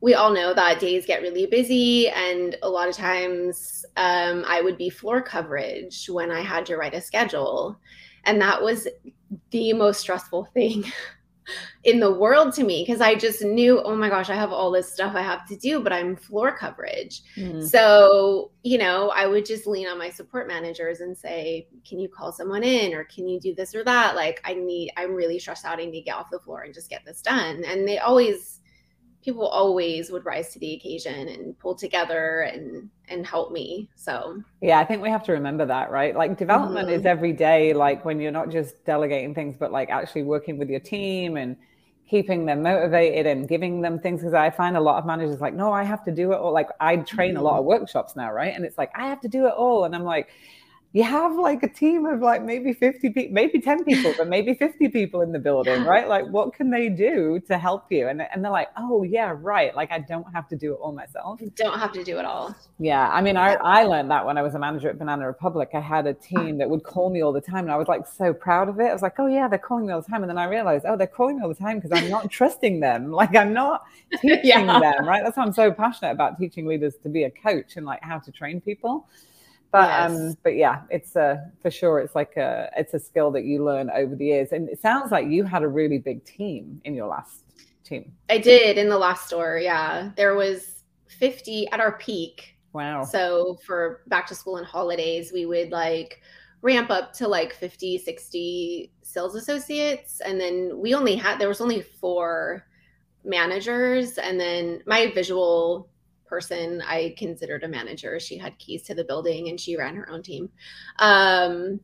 we 0.00 0.14
all 0.14 0.32
know 0.32 0.52
that 0.52 0.80
days 0.80 1.06
get 1.06 1.22
really 1.22 1.46
busy 1.46 2.08
and 2.08 2.56
a 2.62 2.68
lot 2.68 2.88
of 2.88 2.96
times 2.96 3.86
um, 3.96 4.44
i 4.48 4.60
would 4.60 4.76
be 4.76 4.90
floor 4.90 5.22
coverage 5.22 6.08
when 6.08 6.32
i 6.32 6.40
had 6.40 6.66
to 6.66 6.76
write 6.76 6.94
a 6.94 7.00
schedule. 7.00 7.78
And 8.24 8.40
that 8.40 8.60
was 8.60 8.88
the 9.50 9.72
most 9.72 10.00
stressful 10.00 10.48
thing 10.54 10.84
in 11.84 12.00
the 12.00 12.12
world 12.12 12.52
to 12.54 12.64
me 12.64 12.84
because 12.86 13.00
I 13.00 13.14
just 13.14 13.42
knew, 13.42 13.82
oh 13.82 13.94
my 13.94 14.08
gosh, 14.08 14.30
I 14.30 14.34
have 14.34 14.52
all 14.52 14.70
this 14.70 14.92
stuff 14.92 15.14
I 15.14 15.22
have 15.22 15.46
to 15.48 15.56
do, 15.56 15.80
but 15.80 15.92
I'm 15.92 16.16
floor 16.16 16.56
coverage. 16.56 17.22
Mm-hmm. 17.36 17.62
So, 17.62 18.50
you 18.62 18.78
know, 18.78 19.10
I 19.10 19.26
would 19.26 19.44
just 19.44 19.66
lean 19.66 19.86
on 19.86 19.98
my 19.98 20.10
support 20.10 20.48
managers 20.48 21.00
and 21.00 21.16
say, 21.16 21.68
can 21.86 21.98
you 21.98 22.08
call 22.08 22.32
someone 22.32 22.62
in 22.62 22.94
or 22.94 23.04
can 23.04 23.28
you 23.28 23.38
do 23.38 23.54
this 23.54 23.74
or 23.74 23.84
that? 23.84 24.16
Like, 24.16 24.40
I 24.44 24.54
need, 24.54 24.92
I'm 24.96 25.14
really 25.14 25.38
stressed 25.38 25.64
out. 25.64 25.80
I 25.80 25.84
need 25.84 25.92
to 25.92 26.00
get 26.00 26.16
off 26.16 26.30
the 26.30 26.40
floor 26.40 26.62
and 26.62 26.74
just 26.74 26.90
get 26.90 27.04
this 27.04 27.20
done. 27.20 27.64
And 27.64 27.86
they 27.86 27.98
always, 27.98 28.60
people 29.24 29.46
always 29.46 30.10
would 30.10 30.24
rise 30.26 30.52
to 30.52 30.58
the 30.58 30.74
occasion 30.74 31.28
and 31.28 31.58
pull 31.58 31.74
together 31.74 32.42
and 32.42 32.90
and 33.08 33.26
help 33.26 33.52
me 33.52 33.88
so 33.94 34.42
yeah 34.60 34.78
i 34.78 34.84
think 34.84 35.02
we 35.02 35.08
have 35.08 35.22
to 35.22 35.32
remember 35.32 35.64
that 35.64 35.90
right 35.90 36.14
like 36.14 36.36
development 36.36 36.88
mm-hmm. 36.88 37.00
is 37.00 37.06
every 37.06 37.32
day 37.32 37.72
like 37.72 38.04
when 38.04 38.20
you're 38.20 38.32
not 38.32 38.50
just 38.50 38.84
delegating 38.84 39.34
things 39.34 39.56
but 39.58 39.72
like 39.72 39.88
actually 39.90 40.22
working 40.22 40.58
with 40.58 40.68
your 40.68 40.80
team 40.80 41.36
and 41.36 41.56
keeping 42.08 42.44
them 42.44 42.62
motivated 42.62 43.26
and 43.26 43.48
giving 43.48 43.80
them 43.80 43.98
things 43.98 44.20
because 44.20 44.34
i 44.34 44.50
find 44.50 44.76
a 44.76 44.80
lot 44.80 44.98
of 44.98 45.06
managers 45.06 45.40
like 45.40 45.54
no 45.54 45.72
i 45.72 45.82
have 45.82 46.04
to 46.04 46.12
do 46.12 46.32
it 46.32 46.36
all 46.36 46.52
like 46.52 46.68
i 46.80 46.96
train 46.96 47.30
mm-hmm. 47.30 47.38
a 47.38 47.42
lot 47.42 47.54
of 47.54 47.60
mm-hmm. 47.60 47.68
workshops 47.68 48.14
now 48.14 48.30
right 48.30 48.54
and 48.54 48.64
it's 48.64 48.76
like 48.76 48.90
i 48.94 49.06
have 49.06 49.20
to 49.20 49.28
do 49.28 49.46
it 49.46 49.54
all 49.54 49.84
and 49.84 49.94
i'm 49.94 50.04
like 50.04 50.28
you 50.94 51.02
have 51.02 51.34
like 51.34 51.64
a 51.64 51.68
team 51.68 52.06
of 52.06 52.20
like 52.20 52.40
maybe 52.44 52.72
50 52.72 53.10
people, 53.10 53.34
maybe 53.34 53.60
10 53.60 53.82
people, 53.82 54.14
but 54.16 54.28
maybe 54.28 54.54
50 54.54 54.88
people 54.90 55.22
in 55.22 55.32
the 55.32 55.40
building, 55.40 55.82
right? 55.82 56.06
Like, 56.06 56.24
what 56.26 56.54
can 56.54 56.70
they 56.70 56.88
do 56.88 57.40
to 57.48 57.58
help 57.58 57.90
you? 57.90 58.06
And, 58.06 58.22
and 58.22 58.44
they're 58.44 58.52
like, 58.52 58.68
oh, 58.76 59.02
yeah, 59.02 59.34
right. 59.36 59.74
Like, 59.74 59.90
I 59.90 59.98
don't 59.98 60.32
have 60.32 60.46
to 60.50 60.56
do 60.56 60.72
it 60.72 60.76
all 60.76 60.92
myself. 60.92 61.40
Don't 61.56 61.80
have 61.80 61.90
to 61.94 62.04
do 62.04 62.20
it 62.20 62.24
all. 62.24 62.54
Yeah. 62.78 63.08
I 63.08 63.22
mean, 63.22 63.36
I, 63.36 63.54
I 63.54 63.82
learned 63.82 64.08
that 64.12 64.24
when 64.24 64.38
I 64.38 64.42
was 64.42 64.54
a 64.54 64.58
manager 64.60 64.88
at 64.88 64.96
Banana 64.96 65.26
Republic. 65.26 65.70
I 65.74 65.80
had 65.80 66.06
a 66.06 66.14
team 66.14 66.58
that 66.58 66.70
would 66.70 66.84
call 66.84 67.10
me 67.10 67.24
all 67.24 67.32
the 67.32 67.40
time. 67.40 67.64
And 67.64 67.72
I 67.72 67.76
was 67.76 67.88
like 67.88 68.06
so 68.06 68.32
proud 68.32 68.68
of 68.68 68.78
it. 68.78 68.84
I 68.84 68.92
was 68.92 69.02
like, 69.02 69.18
oh, 69.18 69.26
yeah, 69.26 69.48
they're 69.48 69.58
calling 69.58 69.86
me 69.86 69.92
all 69.92 70.00
the 70.00 70.08
time. 70.08 70.22
And 70.22 70.30
then 70.30 70.38
I 70.38 70.44
realized, 70.44 70.84
oh, 70.86 70.96
they're 70.96 71.08
calling 71.08 71.38
me 71.38 71.42
all 71.42 71.48
the 71.48 71.56
time 71.56 71.80
because 71.80 71.90
I'm 71.90 72.08
not 72.08 72.30
trusting 72.30 72.78
them. 72.78 73.10
Like, 73.24 73.34
I'm 73.34 73.52
not 73.52 73.84
teaching 74.20 74.40
yeah. 74.44 74.78
them, 74.78 75.08
right? 75.08 75.24
That's 75.24 75.36
why 75.36 75.42
I'm 75.42 75.52
so 75.52 75.72
passionate 75.72 76.12
about 76.12 76.38
teaching 76.38 76.66
leaders 76.66 76.94
to 77.02 77.08
be 77.08 77.24
a 77.24 77.30
coach 77.30 77.76
and 77.76 77.84
like 77.84 78.00
how 78.02 78.18
to 78.20 78.30
train 78.30 78.60
people 78.60 79.08
but 79.74 79.88
yes. 79.88 80.10
um 80.12 80.36
but 80.44 80.54
yeah 80.54 80.82
it's 80.88 81.16
a 81.16 81.50
for 81.60 81.68
sure 81.68 81.98
it's 81.98 82.14
like 82.14 82.36
a 82.36 82.70
it's 82.76 82.94
a 82.94 82.98
skill 83.00 83.32
that 83.32 83.42
you 83.44 83.64
learn 83.64 83.90
over 83.90 84.14
the 84.14 84.26
years. 84.26 84.52
And 84.52 84.68
it 84.68 84.80
sounds 84.80 85.10
like 85.10 85.26
you 85.26 85.42
had 85.42 85.64
a 85.64 85.68
really 85.68 85.98
big 85.98 86.24
team 86.24 86.80
in 86.84 86.94
your 86.94 87.08
last 87.08 87.42
team. 87.82 88.12
I 88.30 88.38
did 88.38 88.78
in 88.78 88.88
the 88.88 88.96
last 88.96 89.26
store 89.26 89.58
yeah. 89.58 90.10
There 90.16 90.36
was 90.36 90.84
50 91.08 91.68
at 91.72 91.80
our 91.80 91.98
peak. 91.98 92.56
Wow. 92.72 93.02
So 93.02 93.58
for 93.66 94.02
back 94.06 94.28
to 94.28 94.34
school 94.36 94.58
and 94.58 94.66
holidays 94.66 95.32
we 95.34 95.44
would 95.44 95.72
like 95.72 96.20
ramp 96.62 96.90
up 96.90 97.12
to 97.14 97.26
like 97.26 97.52
50 97.52 97.98
60 97.98 98.92
sales 99.02 99.34
associates. 99.34 100.20
And 100.20 100.40
then 100.40 100.78
we 100.78 100.94
only 100.94 101.16
had 101.16 101.40
there 101.40 101.48
was 101.48 101.60
only 101.60 101.82
four 101.82 102.64
managers. 103.24 104.18
And 104.18 104.38
then 104.38 104.84
my 104.86 105.10
visual 105.12 105.88
person 106.34 106.82
I 106.82 107.14
considered 107.16 107.62
a 107.62 107.68
manager. 107.68 108.18
She 108.18 108.36
had 108.36 108.58
keys 108.58 108.82
to 108.84 108.94
the 108.94 109.04
building 109.04 109.50
and 109.50 109.60
she 109.60 109.76
ran 109.76 109.94
her 109.94 110.10
own 110.10 110.22
team. 110.22 110.50
Um, 110.98 111.78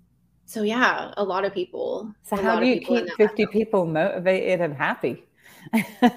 so 0.45 0.63
yeah, 0.63 1.13
a 1.17 1.23
lot 1.23 1.45
of 1.45 1.55
people. 1.55 2.13
So 2.23 2.35
how 2.37 2.59
do 2.59 2.67
you 2.67 2.81
keep 2.81 3.09
50 3.17 3.47
people 3.47 3.87
motivated 3.87 4.61
and 4.61 4.75
happy? 4.75 5.25
uh, 5.73 5.81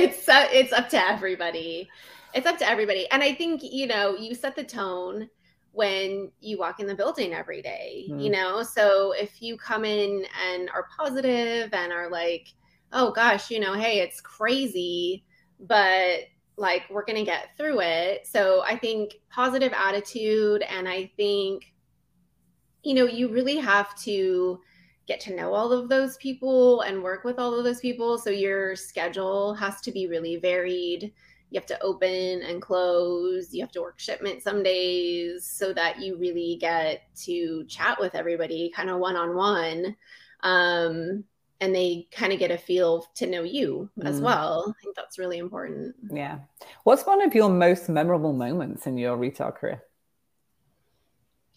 it's 0.00 0.28
uh, 0.28 0.48
it's 0.52 0.72
up 0.74 0.90
to 0.90 0.98
everybody. 0.98 1.88
It's 2.34 2.46
up 2.46 2.58
to 2.58 2.68
everybody. 2.68 3.08
And 3.10 3.22
I 3.22 3.32
think, 3.32 3.62
you 3.62 3.86
know, 3.86 4.14
you 4.14 4.34
set 4.34 4.54
the 4.54 4.64
tone 4.64 5.30
when 5.72 6.30
you 6.40 6.58
walk 6.58 6.80
in 6.80 6.86
the 6.86 6.94
building 6.94 7.32
every 7.32 7.62
day, 7.62 8.06
mm. 8.10 8.22
you 8.22 8.28
know? 8.28 8.62
So 8.62 9.12
if 9.12 9.40
you 9.40 9.56
come 9.56 9.86
in 9.86 10.26
and 10.46 10.68
are 10.74 10.86
positive 10.94 11.72
and 11.72 11.90
are 11.90 12.10
like, 12.10 12.48
oh 12.92 13.12
gosh, 13.12 13.50
you 13.50 13.60
know, 13.60 13.72
hey, 13.72 14.00
it's 14.00 14.20
crazy, 14.20 15.24
but 15.60 16.20
like 16.58 16.82
we're 16.90 17.04
going 17.04 17.18
to 17.18 17.24
get 17.24 17.56
through 17.56 17.80
it. 17.80 18.26
So 18.26 18.62
I 18.66 18.76
think 18.76 19.20
positive 19.30 19.72
attitude 19.72 20.62
and 20.62 20.88
I 20.88 21.10
think 21.16 21.72
you 22.82 22.94
know, 22.94 23.06
you 23.06 23.28
really 23.28 23.56
have 23.56 23.94
to 24.02 24.60
get 25.06 25.20
to 25.20 25.34
know 25.34 25.52
all 25.52 25.72
of 25.72 25.88
those 25.88 26.16
people 26.18 26.82
and 26.82 27.02
work 27.02 27.24
with 27.24 27.38
all 27.38 27.54
of 27.54 27.64
those 27.64 27.80
people 27.80 28.18
so 28.18 28.30
your 28.30 28.76
schedule 28.76 29.54
has 29.54 29.80
to 29.80 29.90
be 29.90 30.06
really 30.06 30.36
varied. 30.36 31.12
You 31.50 31.58
have 31.58 31.66
to 31.66 31.82
open 31.82 32.42
and 32.42 32.60
close. 32.60 33.54
You 33.54 33.62
have 33.62 33.72
to 33.72 33.80
work 33.80 33.98
shipment 33.98 34.42
some 34.42 34.62
days 34.62 35.46
so 35.46 35.72
that 35.72 35.98
you 36.00 36.18
really 36.18 36.58
get 36.60 37.02
to 37.24 37.64
chat 37.66 37.98
with 37.98 38.14
everybody 38.14 38.70
kind 38.74 38.90
of 38.90 38.98
one 38.98 39.16
on 39.16 39.34
one. 39.34 39.96
And 41.60 41.74
they 41.74 42.06
kind 42.12 42.32
of 42.32 42.38
get 42.38 42.52
a 42.52 42.58
feel 42.58 43.04
to 43.16 43.26
know 43.26 43.42
you 43.42 43.90
as 44.02 44.20
mm. 44.20 44.24
well. 44.24 44.74
I 44.78 44.82
think 44.82 44.94
that's 44.94 45.18
really 45.18 45.38
important. 45.38 45.96
Yeah. 46.08 46.38
What's 46.84 47.04
one 47.04 47.20
of 47.20 47.34
your 47.34 47.48
most 47.48 47.88
memorable 47.88 48.32
moments 48.32 48.86
in 48.86 48.96
your 48.96 49.16
retail 49.16 49.50
career? 49.50 49.82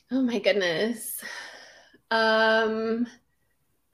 Oh 0.10 0.22
my 0.22 0.40
goodness. 0.40 1.22
Um 2.10 3.08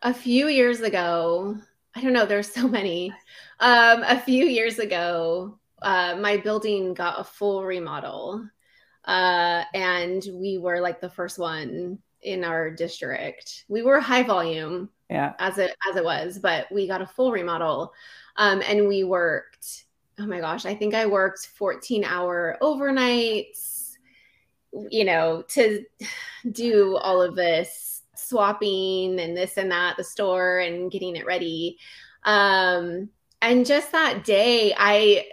a 0.01 0.13
few 0.13 0.47
years 0.47 0.81
ago, 0.81 1.57
I 1.93 2.01
don't 2.01 2.13
know, 2.13 2.25
there's 2.25 2.51
so 2.53 2.67
many. 2.67 3.11
Um 3.59 4.03
a 4.03 4.19
few 4.19 4.45
years 4.45 4.79
ago, 4.79 5.59
uh 5.81 6.15
my 6.15 6.37
building 6.37 6.93
got 6.93 7.19
a 7.19 7.23
full 7.23 7.65
remodel. 7.65 8.47
Uh 9.03 9.63
and 9.73 10.23
we 10.33 10.57
were 10.57 10.79
like 10.79 11.01
the 11.01 11.09
first 11.09 11.37
one 11.37 11.99
in 12.21 12.43
our 12.43 12.71
district. 12.71 13.65
We 13.67 13.81
were 13.81 13.99
high 13.99 14.23
volume 14.23 14.89
yeah 15.09 15.33
as 15.39 15.57
it 15.57 15.75
as 15.89 15.95
it 15.95 16.03
was 16.03 16.39
but 16.39 16.71
we 16.71 16.87
got 16.87 17.01
a 17.01 17.07
full 17.07 17.31
remodel 17.31 17.93
um, 18.37 18.61
and 18.67 18.87
we 18.87 19.03
worked 19.03 19.85
oh 20.19 20.25
my 20.25 20.39
gosh 20.39 20.65
i 20.65 20.75
think 20.75 20.93
i 20.93 21.05
worked 21.05 21.47
14 21.55 22.03
hour 22.03 22.57
overnights 22.61 23.93
you 24.89 25.05
know 25.05 25.43
to 25.47 25.83
do 26.51 26.97
all 26.97 27.21
of 27.21 27.35
this 27.35 27.97
swapping 28.27 29.19
and 29.19 29.35
this 29.35 29.57
and 29.57 29.71
that, 29.71 29.97
the 29.97 30.03
store 30.03 30.59
and 30.59 30.91
getting 30.91 31.15
it 31.15 31.25
ready. 31.25 31.77
Um, 32.23 33.09
and 33.41 33.65
just 33.65 33.91
that 33.91 34.23
day, 34.23 34.73
I 34.77 35.25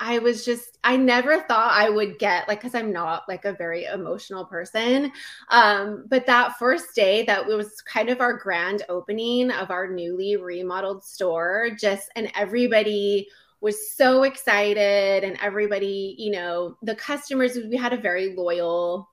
I 0.00 0.18
was 0.18 0.46
just, 0.46 0.78
I 0.82 0.96
never 0.96 1.42
thought 1.42 1.78
I 1.78 1.90
would 1.90 2.18
get 2.18 2.48
like, 2.48 2.62
cause 2.62 2.74
I'm 2.74 2.90
not 2.90 3.24
like 3.28 3.44
a 3.44 3.52
very 3.52 3.84
emotional 3.84 4.46
person. 4.46 5.12
Um, 5.50 6.06
but 6.08 6.24
that 6.24 6.58
first 6.58 6.94
day, 6.94 7.22
that 7.24 7.46
was 7.46 7.82
kind 7.82 8.08
of 8.08 8.20
our 8.20 8.32
grand 8.32 8.82
opening 8.88 9.50
of 9.50 9.70
our 9.70 9.86
newly 9.86 10.36
remodeled 10.36 11.04
store, 11.04 11.68
just, 11.78 12.08
and 12.16 12.32
everybody 12.34 13.28
was 13.60 13.94
so 13.94 14.22
excited. 14.22 15.22
And 15.22 15.38
everybody, 15.42 16.16
you 16.18 16.30
know, 16.30 16.78
the 16.82 16.94
customers, 16.94 17.56
we 17.56 17.76
had 17.76 17.92
a 17.92 18.00
very 18.00 18.34
loyal 18.34 19.10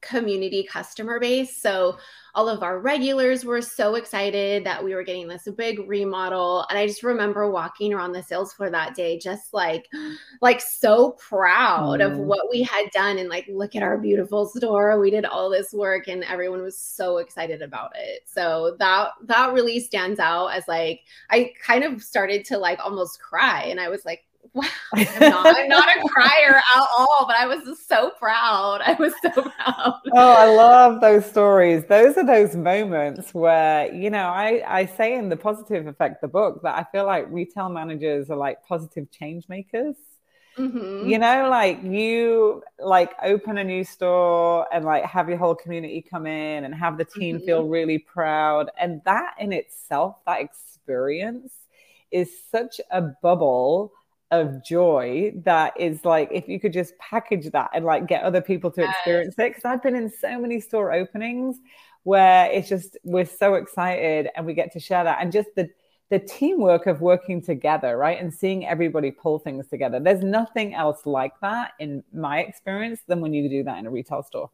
community 0.00 0.62
customer 0.64 1.20
base. 1.20 1.60
So 1.60 1.98
all 2.36 2.50
of 2.50 2.62
our 2.62 2.78
regulars 2.78 3.46
were 3.46 3.62
so 3.62 3.94
excited 3.94 4.62
that 4.62 4.84
we 4.84 4.94
were 4.94 5.02
getting 5.02 5.26
this 5.26 5.48
big 5.56 5.80
remodel. 5.88 6.66
And 6.68 6.78
I 6.78 6.86
just 6.86 7.02
remember 7.02 7.50
walking 7.50 7.94
around 7.94 8.12
the 8.12 8.22
sales 8.22 8.52
floor 8.52 8.68
that 8.68 8.94
day, 8.94 9.18
just 9.18 9.54
like, 9.54 9.88
like 10.42 10.60
so 10.60 11.12
proud 11.12 12.00
mm. 12.00 12.06
of 12.06 12.18
what 12.18 12.50
we 12.50 12.62
had 12.62 12.90
done. 12.90 13.16
And 13.16 13.30
like, 13.30 13.46
look 13.48 13.74
at 13.74 13.82
our 13.82 13.96
beautiful 13.96 14.44
store. 14.44 15.00
We 15.00 15.10
did 15.10 15.24
all 15.24 15.48
this 15.48 15.72
work 15.72 16.08
and 16.08 16.24
everyone 16.24 16.60
was 16.60 16.78
so 16.78 17.16
excited 17.16 17.62
about 17.62 17.92
it. 17.96 18.24
So 18.26 18.76
that, 18.80 19.12
that 19.22 19.54
really 19.54 19.80
stands 19.80 20.20
out 20.20 20.48
as 20.48 20.68
like, 20.68 21.04
I 21.30 21.54
kind 21.62 21.84
of 21.84 22.02
started 22.02 22.44
to 22.46 22.58
like 22.58 22.80
almost 22.84 23.18
cry. 23.18 23.62
And 23.62 23.80
I 23.80 23.88
was 23.88 24.04
like, 24.04 24.26
I'm 24.94 25.30
not, 25.30 25.58
I'm 25.58 25.68
not 25.68 25.88
a 25.88 26.08
crier 26.08 26.56
at 26.56 26.86
all, 26.96 27.24
but 27.26 27.36
I 27.36 27.46
was 27.46 27.64
just 27.64 27.88
so 27.88 28.10
proud. 28.18 28.80
I 28.84 28.94
was 28.94 29.12
so 29.22 29.30
proud. 29.30 30.00
Oh, 30.12 30.32
I 30.32 30.46
love 30.46 31.00
those 31.00 31.26
stories. 31.26 31.84
Those 31.86 32.16
are 32.16 32.24
those 32.24 32.56
moments 32.56 33.34
where, 33.34 33.92
you 33.92 34.08
know, 34.08 34.28
I, 34.28 34.62
I 34.66 34.86
say 34.86 35.14
in 35.14 35.28
the 35.28 35.36
positive 35.36 35.86
effect, 35.86 36.22
the 36.22 36.28
book, 36.28 36.62
that 36.62 36.74
I 36.74 36.84
feel 36.90 37.04
like 37.04 37.26
retail 37.28 37.68
managers 37.68 38.30
are 38.30 38.36
like 38.36 38.64
positive 38.66 39.10
change 39.10 39.48
makers. 39.48 39.96
Mm-hmm. 40.56 41.08
You 41.08 41.18
know, 41.18 41.48
like 41.50 41.82
you 41.82 42.62
like 42.78 43.12
open 43.22 43.58
a 43.58 43.64
new 43.64 43.84
store 43.84 44.66
and 44.72 44.84
like 44.84 45.04
have 45.04 45.28
your 45.28 45.38
whole 45.38 45.54
community 45.54 46.00
come 46.08 46.26
in 46.26 46.64
and 46.64 46.74
have 46.74 46.96
the 46.96 47.04
team 47.04 47.36
mm-hmm. 47.36 47.44
feel 47.44 47.68
really 47.68 47.98
proud. 47.98 48.70
And 48.78 49.02
that 49.04 49.34
in 49.38 49.52
itself, 49.52 50.16
that 50.26 50.40
experience 50.40 51.52
is 52.10 52.30
such 52.50 52.80
a 52.90 53.02
bubble 53.02 53.92
of 54.32 54.64
joy 54.64 55.32
that 55.44 55.72
is 55.78 56.04
like 56.04 56.28
if 56.32 56.48
you 56.48 56.58
could 56.58 56.72
just 56.72 56.98
package 56.98 57.50
that 57.52 57.70
and 57.72 57.84
like 57.84 58.08
get 58.08 58.22
other 58.22 58.40
people 58.40 58.70
to 58.70 58.82
experience 58.82 59.34
yes. 59.38 59.46
it 59.46 59.50
because 59.50 59.64
i've 59.64 59.82
been 59.82 59.94
in 59.94 60.10
so 60.10 60.38
many 60.38 60.58
store 60.58 60.92
openings 60.92 61.58
where 62.02 62.50
it's 62.50 62.68
just 62.68 62.96
we're 63.04 63.24
so 63.24 63.54
excited 63.54 64.28
and 64.34 64.44
we 64.44 64.52
get 64.52 64.72
to 64.72 64.80
share 64.80 65.04
that 65.04 65.18
and 65.20 65.30
just 65.30 65.48
the 65.54 65.68
the 66.08 66.18
teamwork 66.18 66.86
of 66.86 67.00
working 67.00 67.40
together 67.40 67.96
right 67.96 68.20
and 68.20 68.32
seeing 68.32 68.66
everybody 68.66 69.12
pull 69.12 69.38
things 69.38 69.68
together 69.68 70.00
there's 70.00 70.22
nothing 70.22 70.74
else 70.74 71.06
like 71.06 71.32
that 71.40 71.72
in 71.78 72.02
my 72.12 72.40
experience 72.40 73.00
than 73.06 73.20
when 73.20 73.32
you 73.32 73.48
do 73.48 73.62
that 73.62 73.78
in 73.78 73.86
a 73.86 73.90
retail 73.90 74.24
store 74.24 74.50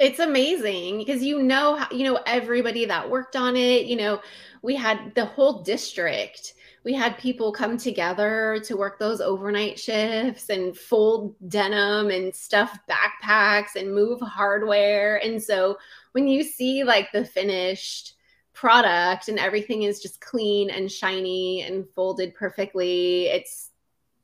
it's 0.00 0.18
amazing 0.18 0.98
because 0.98 1.22
you 1.22 1.40
know 1.40 1.84
you 1.92 2.04
know 2.04 2.18
everybody 2.26 2.84
that 2.84 3.08
worked 3.08 3.36
on 3.36 3.56
it 3.56 3.86
you 3.86 3.96
know 3.96 4.20
we 4.62 4.74
had 4.74 5.14
the 5.14 5.24
whole 5.24 5.62
district 5.62 6.54
we 6.88 6.94
had 6.94 7.18
people 7.18 7.52
come 7.52 7.76
together 7.76 8.58
to 8.64 8.74
work 8.74 8.98
those 8.98 9.20
overnight 9.20 9.78
shifts 9.78 10.48
and 10.48 10.74
fold 10.74 11.34
denim 11.46 12.08
and 12.08 12.34
stuff 12.34 12.78
backpacks 12.88 13.76
and 13.76 13.94
move 13.94 14.18
hardware. 14.22 15.22
And 15.22 15.42
so 15.42 15.76
when 16.12 16.26
you 16.26 16.42
see 16.42 16.84
like 16.84 17.12
the 17.12 17.26
finished 17.26 18.14
product 18.54 19.28
and 19.28 19.38
everything 19.38 19.82
is 19.82 20.00
just 20.00 20.22
clean 20.22 20.70
and 20.70 20.90
shiny 20.90 21.60
and 21.60 21.84
folded 21.94 22.34
perfectly, 22.34 23.26
it's 23.26 23.68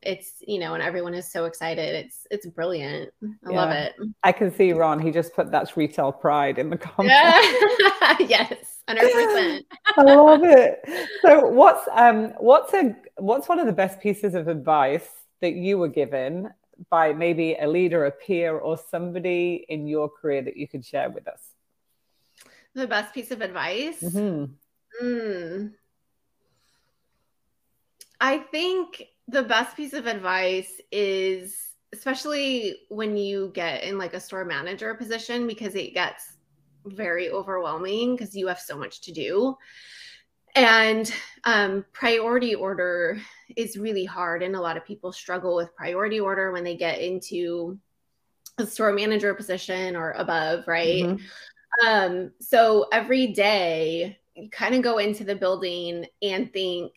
it's 0.01 0.43
you 0.47 0.59
know 0.59 0.73
and 0.73 0.83
everyone 0.83 1.15
is 1.15 1.31
so 1.31 1.47
excited 1.47 1.95
it's 1.95 2.27
it's 2.31 2.45
brilliant 2.45 3.11
i 3.23 3.51
yeah. 3.51 3.57
love 3.57 3.71
it 3.71 3.95
i 4.23 4.31
can 4.31 4.55
see 4.55 4.71
ron 4.75 5.01
he 5.01 5.11
just 5.11 5.35
put 5.35 5.51
that's 5.51 5.79
retail 5.79 6.13
pride 6.13 6.59
in 6.59 6.69
the 6.69 6.77
comments 6.77 7.15
yeah. 7.15 8.17
yes 8.21 8.83
100% 8.87 9.63
i 9.97 10.03
love 10.03 10.45
it 10.45 10.81
so 11.23 11.47
what's 11.47 11.89
um 11.93 12.33
what's 12.39 12.73
a 12.75 12.97
what's 13.17 13.49
one 13.49 13.59
of 13.59 13.67
the 13.67 13.73
best 13.73 14.01
pieces 14.01 14.35
of 14.35 14.49
advice 14.49 15.09
that 15.41 15.55
you 15.55 15.79
were 15.79 15.89
given 15.89 16.51
by 16.91 17.13
maybe 17.13 17.57
a 17.61 17.67
leader 17.67 18.07
a 18.07 18.11
peer 18.11 18.59
or 18.59 18.77
somebody 18.91 19.65
in 19.69 19.87
your 19.87 20.09
career 20.09 20.43
that 20.43 20.57
you 20.57 20.67
could 20.67 20.85
share 20.85 21.11
with 21.11 21.27
us 21.29 21.41
the 22.75 22.87
best 22.87 23.15
piece 23.15 23.31
of 23.31 23.41
advice 23.41 24.01
mm-hmm. 24.01 25.07
mm. 25.07 25.73
i 28.21 28.39
think 28.39 29.05
the 29.29 29.43
best 29.43 29.77
piece 29.77 29.93
of 29.93 30.07
advice 30.07 30.81
is 30.91 31.75
especially 31.93 32.77
when 32.89 33.17
you 33.17 33.53
get 33.55 33.85
in 33.85 33.97
like 33.97 34.15
a 34.15 34.21
store 34.21 34.45
manager 34.45 34.95
position 34.95 35.47
because 35.47 35.75
it 35.75 35.95
gets 35.95 36.34
very 36.85 37.31
overwhelming 37.31 38.15
because 38.15 38.35
you 38.35 38.47
have 38.47 38.61
so 38.61 38.77
much 38.77 39.01
to 39.03 39.13
do 39.13 39.57
and 40.57 41.13
um, 41.45 41.85
priority 41.93 42.55
order 42.55 43.19
is 43.57 43.77
really 43.77 44.05
hard 44.05 44.43
and 44.43 44.55
a 44.55 44.61
lot 44.61 44.77
of 44.77 44.85
people 44.85 45.13
struggle 45.13 45.57
with 45.57 45.75
priority 45.75 46.21
order 46.21 46.53
when 46.53 46.65
they 46.65 46.77
get 46.77 47.01
into 47.01 47.79
a 48.59 48.67
store 48.67 48.93
manager 48.93 49.35
position 49.35 49.97
or 49.97 50.13
above 50.13 50.67
right 50.69 51.05
mm-hmm. 51.05 51.87
um, 51.87 52.31
so 52.41 52.87
every 52.93 53.29
day 53.29 54.19
you 54.35 54.49
kind 54.51 54.75
of 54.75 54.83
go 54.83 54.99
into 54.99 55.25
the 55.25 55.35
building 55.35 56.07
and 56.23 56.53
think 56.53 56.93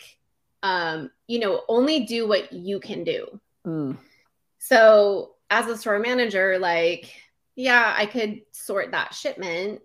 um, 0.64 1.12
you 1.28 1.40
know, 1.40 1.64
only 1.68 2.02
do 2.06 2.28
what 2.28 2.52
you 2.52 2.80
can 2.80 3.04
do. 3.04 3.40
Mm. 3.66 3.98
So 4.60 5.36
as 5.50 5.68
a 5.68 5.78
store 5.78 6.00
manager, 6.00 6.58
like, 6.60 7.14
yeah, 7.58 7.96
I 7.98 8.06
could 8.06 8.42
sort 8.52 8.92
that 8.92 9.16
shipment 9.16 9.82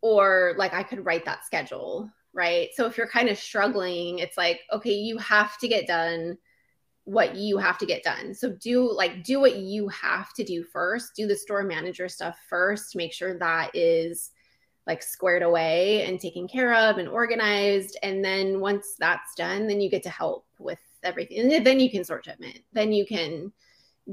or 0.00 0.54
like 0.56 0.72
I 0.72 0.84
could 0.84 1.04
write 1.04 1.24
that 1.24 1.44
schedule, 1.44 2.08
right? 2.32 2.68
So 2.74 2.86
if 2.86 2.96
you're 2.96 3.08
kind 3.08 3.28
of 3.28 3.36
struggling, 3.36 4.20
it's 4.20 4.36
like, 4.38 4.60
okay, 4.72 4.94
you 4.94 5.18
have 5.18 5.58
to 5.58 5.68
get 5.68 5.88
done 5.88 6.38
what 7.02 7.34
you 7.34 7.58
have 7.58 7.76
to 7.78 7.86
get 7.86 8.04
done. 8.04 8.32
So 8.34 8.52
do 8.52 8.90
like 8.90 9.24
do 9.24 9.40
what 9.40 9.56
you 9.56 9.88
have 9.88 10.32
to 10.34 10.44
do 10.44 10.62
first. 10.62 11.16
Do 11.16 11.26
the 11.26 11.36
store 11.36 11.64
manager 11.64 12.08
stuff 12.08 12.38
first. 12.48 12.94
Make 12.94 13.12
sure 13.12 13.36
that 13.36 13.72
is 13.74 14.30
like 14.86 15.02
squared 15.02 15.42
away 15.42 16.04
and 16.04 16.20
taken 16.20 16.46
care 16.46 16.72
of 16.72 16.98
and 16.98 17.08
organized. 17.08 17.98
And 18.04 18.24
then 18.24 18.60
once 18.60 18.94
that's 18.96 19.34
done, 19.34 19.66
then 19.66 19.80
you 19.80 19.90
get 19.90 20.04
to 20.04 20.10
help 20.10 20.46
with 20.60 20.78
everything. 21.02 21.52
And 21.52 21.66
then 21.66 21.80
you 21.80 21.90
can 21.90 22.04
sort 22.04 22.26
shipment. 22.26 22.60
Then 22.72 22.92
you 22.92 23.04
can 23.04 23.52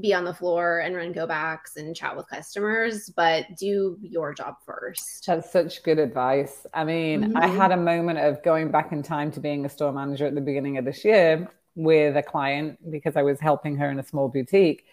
be 0.00 0.12
on 0.12 0.24
the 0.24 0.34
floor 0.34 0.80
and 0.80 0.96
run 0.96 1.12
go 1.12 1.26
backs 1.26 1.76
and 1.76 1.94
chat 1.94 2.16
with 2.16 2.28
customers, 2.28 3.10
but 3.10 3.46
do 3.58 3.96
your 4.02 4.34
job 4.34 4.56
first. 4.64 5.24
That's 5.26 5.50
such 5.52 5.82
good 5.82 5.98
advice. 5.98 6.66
I 6.74 6.84
mean, 6.84 7.22
mm-hmm. 7.22 7.36
I 7.36 7.46
had 7.46 7.70
a 7.70 7.76
moment 7.76 8.18
of 8.18 8.42
going 8.42 8.70
back 8.70 8.92
in 8.92 9.02
time 9.02 9.30
to 9.32 9.40
being 9.40 9.64
a 9.64 9.68
store 9.68 9.92
manager 9.92 10.26
at 10.26 10.34
the 10.34 10.40
beginning 10.40 10.78
of 10.78 10.84
this 10.84 11.04
year 11.04 11.48
with 11.76 12.16
a 12.16 12.22
client 12.22 12.78
because 12.90 13.16
I 13.16 13.22
was 13.22 13.38
helping 13.38 13.76
her 13.76 13.90
in 13.90 13.98
a 13.98 14.02
small 14.02 14.28
boutique 14.28 14.86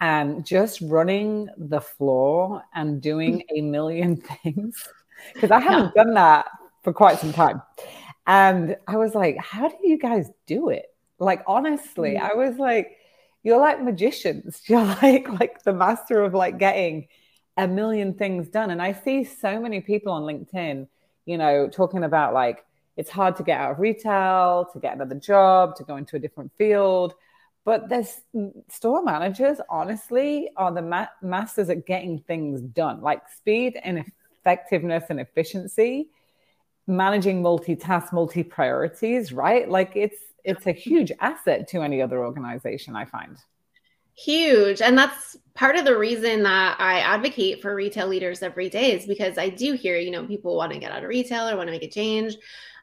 and 0.00 0.44
just 0.44 0.80
running 0.82 1.48
the 1.56 1.80
floor 1.80 2.62
and 2.74 3.00
doing 3.00 3.44
a 3.54 3.60
million 3.60 4.16
things 4.42 4.88
because 5.32 5.50
I 5.50 5.60
haven't 5.60 5.92
yeah. 5.96 6.04
done 6.04 6.14
that 6.14 6.46
for 6.82 6.92
quite 6.92 7.18
some 7.18 7.32
time. 7.32 7.62
And 8.26 8.76
I 8.86 8.96
was 8.96 9.14
like, 9.14 9.36
how 9.38 9.68
do 9.68 9.76
you 9.82 9.98
guys 9.98 10.30
do 10.46 10.68
it? 10.68 10.86
Like, 11.18 11.42
honestly, 11.46 12.14
mm-hmm. 12.14 12.26
I 12.26 12.34
was 12.34 12.58
like, 12.58 12.98
you're 13.42 13.58
like 13.58 13.82
magicians. 13.82 14.62
You're 14.66 14.84
like 14.84 15.28
like 15.28 15.62
the 15.62 15.72
master 15.72 16.22
of 16.22 16.34
like 16.34 16.58
getting 16.58 17.08
a 17.56 17.66
million 17.68 18.14
things 18.14 18.48
done. 18.48 18.70
And 18.70 18.80
I 18.80 18.92
see 18.92 19.24
so 19.24 19.60
many 19.60 19.80
people 19.80 20.12
on 20.12 20.22
LinkedIn, 20.22 20.86
you 21.26 21.38
know, 21.38 21.68
talking 21.68 22.04
about 22.04 22.34
like 22.34 22.64
it's 22.96 23.10
hard 23.10 23.36
to 23.36 23.42
get 23.42 23.60
out 23.60 23.72
of 23.72 23.78
retail, 23.80 24.68
to 24.72 24.78
get 24.78 24.94
another 24.94 25.14
job, 25.14 25.76
to 25.76 25.84
go 25.84 25.96
into 25.96 26.16
a 26.16 26.18
different 26.18 26.52
field. 26.56 27.14
But 27.64 27.88
there's 27.88 28.20
mm, 28.34 28.52
store 28.70 29.02
managers, 29.02 29.58
honestly, 29.70 30.50
are 30.56 30.72
the 30.72 30.82
ma- 30.82 31.06
masters 31.22 31.70
at 31.70 31.86
getting 31.86 32.18
things 32.20 32.60
done, 32.60 33.00
like 33.00 33.28
speed 33.28 33.78
and 33.82 34.04
effectiveness 34.40 35.04
and 35.10 35.20
efficiency, 35.20 36.08
managing 36.86 37.42
multitask, 37.42 38.12
multi 38.12 38.42
priorities, 38.42 39.32
right? 39.32 39.68
Like 39.68 39.92
it's 39.94 40.18
it's 40.44 40.66
a 40.66 40.72
huge 40.72 41.12
asset 41.20 41.68
to 41.68 41.82
any 41.82 42.02
other 42.02 42.24
organization, 42.24 42.96
I 42.96 43.04
find. 43.04 43.36
Huge. 44.14 44.82
And 44.82 44.96
that's 44.96 45.36
part 45.54 45.76
of 45.76 45.84
the 45.84 45.96
reason 45.96 46.42
that 46.42 46.76
I 46.78 47.00
advocate 47.00 47.62
for 47.62 47.74
retail 47.74 48.08
leaders 48.08 48.42
every 48.42 48.68
day 48.68 48.92
is 48.92 49.06
because 49.06 49.38
I 49.38 49.48
do 49.48 49.72
hear, 49.72 49.96
you 49.96 50.10
know, 50.10 50.26
people 50.26 50.56
want 50.56 50.72
to 50.72 50.78
get 50.78 50.92
out 50.92 51.02
of 51.02 51.08
retail 51.08 51.48
or 51.48 51.56
want 51.56 51.68
to 51.68 51.72
make 51.72 51.82
a 51.82 51.88
change. 51.88 52.36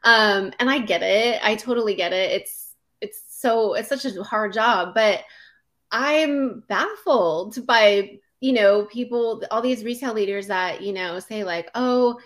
Um, 0.04 0.52
and 0.60 0.69
I 0.69 0.80
get 0.80 1.04
it. 1.04 1.39
I 1.43 1.56
totally 1.56 1.95
get 1.95 2.13
it. 2.13 2.32
It's 2.32 2.74
it's 3.02 3.22
so 3.30 3.76
it's 3.76 3.89
such 3.89 4.06
a 4.06 4.24
hard 4.24 4.54
job, 4.54 4.93
but 4.95 5.24
I'm 5.91 6.63
baffled 6.67 7.65
by 7.65 8.19
you 8.41 8.54
know, 8.54 8.86
people, 8.86 9.43
all 9.52 9.62
these 9.62 9.84
retail 9.84 10.13
leaders 10.13 10.48
that, 10.48 10.82
you 10.82 10.93
know, 10.93 11.19
say 11.19 11.43
like, 11.43 11.69
oh, 11.76 12.19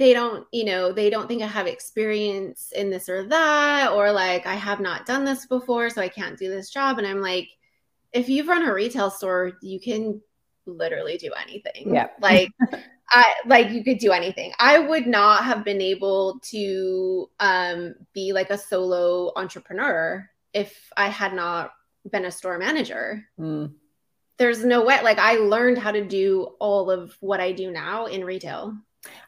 they 0.00 0.14
don't, 0.14 0.46
you 0.50 0.64
know, 0.64 0.92
they 0.92 1.10
don't 1.10 1.28
think 1.28 1.42
I 1.42 1.46
have 1.46 1.66
experience 1.66 2.72
in 2.74 2.88
this 2.88 3.06
or 3.06 3.28
that, 3.28 3.92
or 3.92 4.10
like 4.10 4.46
I 4.46 4.54
have 4.54 4.80
not 4.80 5.04
done 5.04 5.26
this 5.26 5.44
before, 5.44 5.90
so 5.90 6.00
I 6.00 6.08
can't 6.08 6.38
do 6.38 6.48
this 6.48 6.70
job. 6.70 6.96
And 6.96 7.06
I'm 7.06 7.20
like, 7.20 7.50
if 8.10 8.26
you've 8.30 8.48
run 8.48 8.66
a 8.66 8.72
retail 8.72 9.10
store, 9.10 9.52
you 9.60 9.78
can 9.78 10.22
literally 10.64 11.18
do 11.18 11.32
anything. 11.46 11.94
Yeah. 11.94 12.08
Like 12.18 12.50
I 13.10 13.34
like 13.44 13.72
you 13.72 13.84
could 13.84 13.98
do 13.98 14.12
anything. 14.12 14.52
I 14.58 14.78
would 14.78 15.06
not 15.06 15.44
have 15.44 15.66
been 15.66 15.82
able 15.82 16.40
to 16.44 17.28
um 17.38 17.94
be 18.14 18.32
like 18.32 18.48
a 18.48 18.56
solo 18.56 19.32
entrepreneur 19.36 20.26
if 20.54 20.90
I 20.96 21.10
had 21.10 21.34
not 21.34 21.72
been 22.10 22.24
a 22.24 22.32
store 22.32 22.56
manager. 22.56 23.26
Mm. 23.38 23.74
There's 24.38 24.64
no 24.64 24.82
way 24.82 25.02
like 25.02 25.18
I 25.18 25.34
learned 25.34 25.76
how 25.76 25.92
to 25.92 26.02
do 26.02 26.54
all 26.58 26.90
of 26.90 27.14
what 27.20 27.40
I 27.40 27.52
do 27.52 27.70
now 27.70 28.06
in 28.06 28.24
retail. 28.24 28.78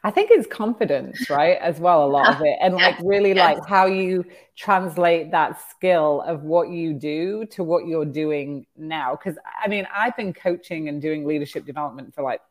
I 0.03 0.11
think 0.11 0.29
it's 0.31 0.47
confidence, 0.47 1.29
right? 1.29 1.57
As 1.59 1.79
well, 1.79 2.05
a 2.05 2.07
lot 2.07 2.35
of 2.35 2.41
it. 2.41 2.57
And 2.61 2.75
like 2.75 2.95
really 3.03 3.33
like 3.33 3.65
how 3.65 3.85
you 3.85 4.25
translate 4.55 5.31
that 5.31 5.59
skill 5.71 6.21
of 6.27 6.43
what 6.43 6.69
you 6.69 6.93
do 6.93 7.45
to 7.51 7.63
what 7.63 7.87
you're 7.87 8.05
doing 8.05 8.65
now. 8.77 9.15
Cause 9.15 9.35
I 9.63 9.67
mean, 9.67 9.87
I've 9.93 10.15
been 10.15 10.33
coaching 10.33 10.89
and 10.89 11.01
doing 11.01 11.25
leadership 11.25 11.65
development 11.65 12.13
for 12.13 12.21
like 12.21 12.41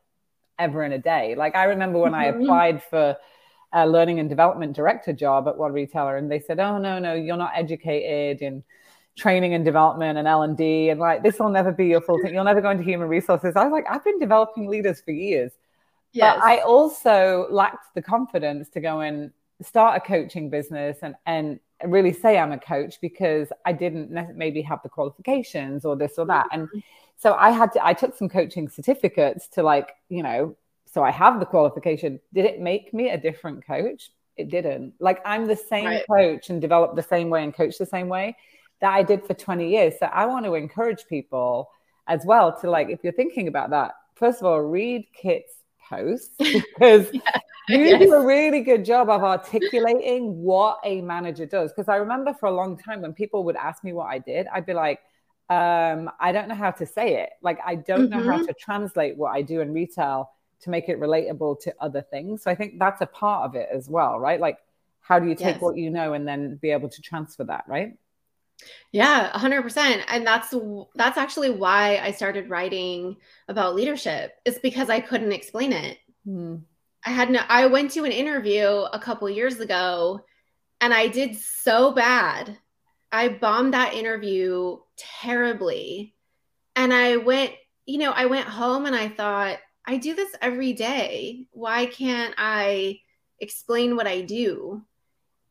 ever 0.59 0.83
in 0.83 0.91
a 0.91 0.97
day. 0.97 1.35
Like 1.35 1.55
I 1.55 1.65
remember 1.65 1.99
when 1.99 2.13
I 2.13 2.31
mm-hmm. 2.31 2.41
applied 2.41 2.83
for 2.83 3.15
a 3.71 3.87
learning 3.87 4.19
and 4.19 4.29
development 4.29 4.75
director 4.75 5.13
job 5.13 5.47
at 5.47 5.57
one 5.57 5.71
retailer 5.71 6.17
and 6.17 6.29
they 6.29 6.39
said, 6.39 6.59
Oh 6.59 6.77
no, 6.77 6.99
no, 6.99 7.13
you're 7.13 7.37
not 7.37 7.53
educated 7.55 8.41
in 8.41 8.63
training 9.15 9.53
and 9.53 9.63
development 9.63 10.17
and 10.17 10.27
L&D. 10.27 10.89
And 10.89 10.99
like, 10.99 11.23
this 11.23 11.39
will 11.39 11.49
never 11.49 11.71
be 11.71 11.85
your 11.85 12.01
full 12.01 12.19
thing. 12.21 12.33
You'll 12.33 12.43
never 12.43 12.61
go 12.61 12.71
into 12.71 12.83
human 12.83 13.07
resources. 13.07 13.55
I 13.55 13.63
was 13.63 13.71
like, 13.71 13.85
I've 13.89 14.03
been 14.03 14.19
developing 14.19 14.67
leaders 14.67 15.01
for 15.01 15.11
years 15.11 15.51
Yes. 16.13 16.35
But 16.35 16.45
I 16.45 16.59
also 16.59 17.47
lacked 17.49 17.93
the 17.95 18.01
confidence 18.01 18.69
to 18.69 18.79
go 18.79 19.01
and 19.01 19.31
start 19.61 19.97
a 19.97 19.99
coaching 19.99 20.49
business 20.49 20.99
and, 21.01 21.15
and 21.25 21.59
really 21.85 22.13
say 22.13 22.37
I'm 22.37 22.51
a 22.51 22.59
coach 22.59 23.01
because 23.01 23.51
I 23.65 23.73
didn't 23.73 24.11
maybe 24.35 24.61
have 24.61 24.81
the 24.83 24.89
qualifications 24.89 25.85
or 25.85 25.95
this 25.95 26.17
or 26.17 26.25
that. 26.27 26.47
And 26.51 26.67
mm-hmm. 26.67 26.79
so 27.17 27.33
I 27.33 27.51
had 27.51 27.71
to, 27.73 27.85
I 27.85 27.93
took 27.93 28.15
some 28.15 28.29
coaching 28.29 28.69
certificates 28.69 29.47
to 29.49 29.63
like, 29.63 29.89
you 30.09 30.23
know, 30.23 30.55
so 30.85 31.03
I 31.03 31.11
have 31.11 31.39
the 31.39 31.45
qualification. 31.45 32.19
Did 32.33 32.45
it 32.45 32.61
make 32.61 32.93
me 32.93 33.09
a 33.09 33.17
different 33.17 33.65
coach? 33.65 34.11
It 34.37 34.49
didn't. 34.49 34.93
Like 34.99 35.19
I'm 35.25 35.47
the 35.47 35.55
same 35.55 35.85
right. 35.85 36.05
coach 36.07 36.49
and 36.49 36.61
develop 36.61 36.95
the 36.95 37.03
same 37.03 37.29
way 37.29 37.43
and 37.43 37.53
coach 37.53 37.77
the 37.77 37.85
same 37.85 38.07
way 38.07 38.35
that 38.81 38.93
I 38.93 39.01
did 39.01 39.25
for 39.25 39.33
20 39.33 39.69
years. 39.69 39.93
So 39.99 40.07
I 40.07 40.25
want 40.25 40.45
to 40.45 40.55
encourage 40.55 41.05
people 41.07 41.69
as 42.07 42.25
well 42.25 42.55
to 42.59 42.69
like, 42.69 42.89
if 42.89 42.99
you're 43.03 43.13
thinking 43.13 43.47
about 43.47 43.71
that, 43.71 43.93
first 44.15 44.39
of 44.39 44.45
all, 44.45 44.59
read 44.61 45.07
Kit's 45.13 45.62
posts 45.89 46.35
because 46.37 47.09
yeah. 47.13 47.39
you 47.69 47.79
yes. 47.79 48.01
do 48.01 48.13
a 48.13 48.25
really 48.25 48.61
good 48.61 48.85
job 48.85 49.09
of 49.09 49.23
articulating 49.23 50.41
what 50.41 50.79
a 50.83 51.01
manager 51.01 51.45
does. 51.45 51.71
Because 51.71 51.89
I 51.89 51.97
remember 51.97 52.33
for 52.33 52.47
a 52.47 52.51
long 52.51 52.77
time 52.77 53.01
when 53.01 53.13
people 53.13 53.43
would 53.45 53.55
ask 53.55 53.83
me 53.83 53.93
what 53.93 54.07
I 54.07 54.19
did, 54.19 54.47
I'd 54.53 54.65
be 54.65 54.73
like, 54.73 54.99
um, 55.49 56.09
I 56.19 56.31
don't 56.31 56.47
know 56.47 56.55
how 56.55 56.71
to 56.71 56.85
say 56.85 57.21
it. 57.21 57.31
Like, 57.41 57.59
I 57.65 57.75
don't 57.75 58.09
mm-hmm. 58.09 58.19
know 58.19 58.31
how 58.31 58.37
mm-hmm. 58.37 58.45
to 58.45 58.53
translate 58.53 59.17
what 59.17 59.35
I 59.35 59.41
do 59.41 59.61
in 59.61 59.73
retail 59.73 60.29
to 60.61 60.69
make 60.69 60.87
it 60.89 60.99
relatable 60.99 61.59
to 61.61 61.73
other 61.79 62.01
things. 62.01 62.43
So 62.43 62.49
I 62.49 62.55
think 62.55 62.79
that's 62.79 63.01
a 63.01 63.05
part 63.05 63.49
of 63.49 63.55
it 63.55 63.67
as 63.71 63.89
well, 63.89 64.19
right? 64.19 64.39
Like, 64.39 64.57
how 65.01 65.19
do 65.19 65.27
you 65.27 65.35
take 65.35 65.55
yes. 65.55 65.61
what 65.61 65.75
you 65.75 65.89
know 65.89 66.13
and 66.13 66.25
then 66.25 66.55
be 66.61 66.71
able 66.71 66.87
to 66.89 67.01
transfer 67.01 67.43
that, 67.43 67.65
right? 67.67 67.93
Yeah, 68.91 69.31
100%. 69.33 70.03
And 70.07 70.25
that's 70.25 70.53
that's 70.95 71.17
actually 71.17 71.49
why 71.49 71.97
I 71.97 72.11
started 72.11 72.49
writing 72.49 73.17
about 73.47 73.75
leadership. 73.75 74.33
It's 74.45 74.59
because 74.59 74.89
I 74.89 74.99
couldn't 74.99 75.31
explain 75.31 75.73
it. 75.73 75.97
Mm. 76.27 76.61
I 77.05 77.09
had 77.09 77.29
no 77.29 77.41
I 77.49 77.65
went 77.65 77.91
to 77.91 78.05
an 78.05 78.11
interview 78.11 78.67
a 78.67 78.99
couple 78.99 79.29
years 79.29 79.59
ago 79.59 80.21
and 80.79 80.93
I 80.93 81.07
did 81.07 81.37
so 81.37 81.91
bad. 81.91 82.57
I 83.11 83.29
bombed 83.29 83.73
that 83.73 83.93
interview 83.93 84.77
terribly. 84.97 86.15
And 86.75 86.93
I 86.93 87.17
went, 87.17 87.51
you 87.85 87.99
know, 87.99 88.11
I 88.11 88.25
went 88.25 88.47
home 88.47 88.85
and 88.85 88.95
I 88.95 89.07
thought, 89.07 89.59
I 89.85 89.97
do 89.97 90.15
this 90.15 90.33
every 90.41 90.73
day. 90.73 91.45
Why 91.51 91.85
can't 91.85 92.33
I 92.37 92.99
explain 93.39 93.95
what 93.95 94.07
I 94.07 94.21
do? 94.21 94.83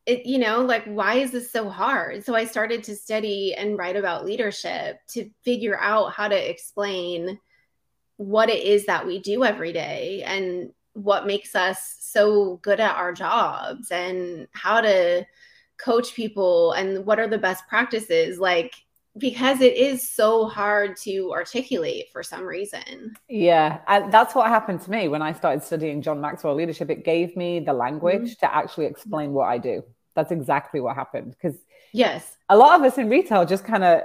It, 0.05 0.25
you 0.25 0.37
know, 0.37 0.61
like, 0.61 0.83
why 0.85 1.15
is 1.15 1.31
this 1.31 1.51
so 1.51 1.69
hard? 1.69 2.25
So 2.25 2.35
I 2.35 2.45
started 2.45 2.83
to 2.85 2.95
study 2.95 3.53
and 3.55 3.77
write 3.77 3.95
about 3.95 4.25
leadership 4.25 4.97
to 5.09 5.29
figure 5.43 5.79
out 5.79 6.13
how 6.13 6.27
to 6.27 6.49
explain 6.49 7.39
what 8.17 8.49
it 8.49 8.63
is 8.63 8.85
that 8.85 9.07
we 9.07 9.19
do 9.19 9.43
every 9.43 9.71
day 9.71 10.23
and 10.23 10.71
what 10.93 11.25
makes 11.25 11.55
us 11.55 11.97
so 11.99 12.57
good 12.57 12.79
at 12.79 12.95
our 12.95 13.13
jobs 13.13 13.91
and 13.91 14.47
how 14.51 14.81
to 14.81 15.25
coach 15.77 16.13
people 16.13 16.73
and 16.73 17.05
what 17.05 17.19
are 17.19 17.27
the 17.27 17.37
best 17.37 17.67
practices. 17.67 18.39
Like, 18.39 18.75
because 19.17 19.61
it 19.61 19.77
is 19.77 20.09
so 20.09 20.47
hard 20.47 20.97
to 20.97 21.31
articulate 21.31 22.09
for 22.11 22.23
some 22.23 22.43
reason. 22.43 23.15
Yeah, 23.29 23.79
and 23.87 24.11
that's 24.11 24.33
what 24.33 24.47
happened 24.47 24.81
to 24.81 24.91
me 24.91 25.07
when 25.07 25.21
I 25.21 25.33
started 25.33 25.63
studying 25.63 26.01
John 26.01 26.19
Maxwell 26.19 26.55
leadership. 26.55 26.89
It 26.89 27.05
gave 27.05 27.37
me 27.37 27.59
the 27.59 27.73
language 27.73 28.31
mm-hmm. 28.31 28.45
to 28.45 28.55
actually 28.55 28.85
explain 28.85 29.33
what 29.33 29.45
I 29.45 29.59
do. 29.59 29.83
That's 30.15 30.31
exactly 30.31 30.79
what 30.79 30.95
happened 30.95 31.31
because 31.31 31.57
yes, 31.91 32.37
a 32.49 32.57
lot 32.57 32.79
of 32.79 32.85
us 32.85 32.97
in 32.97 33.09
retail 33.09 33.45
just 33.45 33.65
kind 33.65 33.83
of 33.83 34.01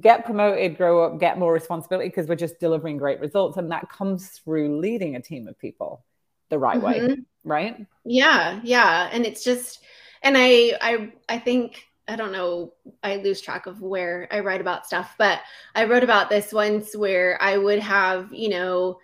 get 0.00 0.24
promoted, 0.24 0.76
grow 0.76 1.04
up, 1.04 1.20
get 1.20 1.38
more 1.38 1.52
responsibility 1.52 2.08
because 2.08 2.26
we're 2.26 2.34
just 2.34 2.58
delivering 2.60 2.96
great 2.96 3.20
results, 3.20 3.56
and 3.56 3.70
that 3.70 3.88
comes 3.88 4.28
through 4.28 4.78
leading 4.78 5.16
a 5.16 5.20
team 5.20 5.48
of 5.48 5.58
people 5.58 6.04
the 6.50 6.58
right 6.58 6.80
mm-hmm. 6.80 7.08
way, 7.08 7.16
right? 7.44 7.86
Yeah, 8.04 8.60
yeah, 8.62 9.08
and 9.12 9.24
it's 9.24 9.42
just, 9.42 9.80
and 10.22 10.36
I, 10.36 10.76
I, 10.80 11.12
I 11.28 11.38
think 11.38 11.84
I 12.06 12.16
don't 12.16 12.32
know, 12.32 12.74
I 13.02 13.16
lose 13.16 13.40
track 13.40 13.66
of 13.66 13.80
where 13.80 14.28
I 14.30 14.40
write 14.40 14.60
about 14.60 14.86
stuff, 14.86 15.14
but 15.18 15.40
I 15.74 15.84
wrote 15.84 16.04
about 16.04 16.28
this 16.28 16.52
once 16.52 16.94
where 16.94 17.40
I 17.40 17.56
would 17.56 17.78
have, 17.78 18.32
you 18.32 18.50
know, 18.50 18.98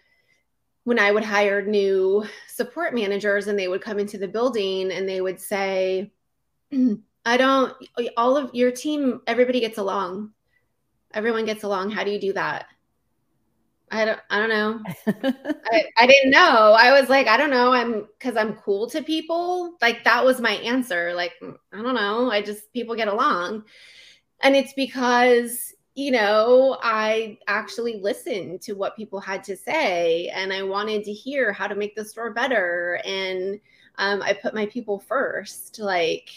when 0.85 0.99
I 0.99 1.11
would 1.11 1.25
hire 1.25 1.65
new 1.65 2.25
support 2.49 2.95
managers 2.95 3.47
and 3.47 3.59
they 3.59 3.69
would 3.69 3.83
come 3.83 3.99
into 3.99 4.19
the 4.19 4.29
building 4.29 4.91
and 4.93 5.09
they 5.09 5.21
would 5.21 5.41
say, 5.41 6.13
I 7.25 7.37
don't, 7.37 7.75
all 8.17 8.37
of 8.37 8.55
your 8.55 8.71
team, 8.71 9.21
everybody 9.27 9.61
gets 9.61 9.79
along. 9.79 10.33
Everyone 11.13 11.45
gets 11.45 11.65
along. 11.65 11.91
How 11.91 12.05
do 12.05 12.11
you 12.11 12.21
do 12.21 12.33
that? 12.35 12.67
I 13.93 14.05
don't, 14.05 14.21
I 14.31 14.39
don't 14.39 14.49
know. 14.49 14.81
I, 15.73 15.85
I 15.99 16.07
didn't 16.07 16.31
know. 16.31 16.77
I 16.79 16.99
was 16.99 17.09
like, 17.09 17.27
I 17.27 17.37
don't 17.37 17.51
know. 17.51 17.73
I'm 17.73 18.07
because 18.19 18.37
I'm 18.37 18.55
cool 18.55 18.89
to 18.91 19.03
people. 19.03 19.77
Like 19.83 20.05
that 20.05 20.25
was 20.25 20.41
my 20.41 20.53
answer. 20.53 21.13
Like, 21.15 21.33
I 21.43 21.83
don't 21.83 21.95
know. 21.95 22.31
I 22.31 22.41
just, 22.41 22.73
people 22.73 22.95
get 22.95 23.09
along. 23.09 23.65
And 24.43 24.55
it's 24.55 24.73
because, 24.75 25.75
you 25.95 26.13
know, 26.13 26.79
I 26.83 27.39
actually 27.49 28.01
listened 28.01 28.63
to 28.63 28.75
what 28.75 28.97
people 28.97 29.21
had 29.21 29.43
to 29.45 29.57
say 29.57 30.29
and 30.29 30.53
I 30.53 30.63
wanted 30.63 31.05
to 31.05 31.13
hear 31.13 31.53
how 31.53 31.67
to 31.67 31.75
make 31.75 31.97
the 31.97 32.05
store 32.05 32.33
better. 32.33 33.01
And 33.05 33.61
um, 33.99 34.23
I 34.23 34.33
put 34.35 34.55
my 34.55 34.67
people 34.67 35.01
first. 35.01 35.81
Like, 35.81 36.31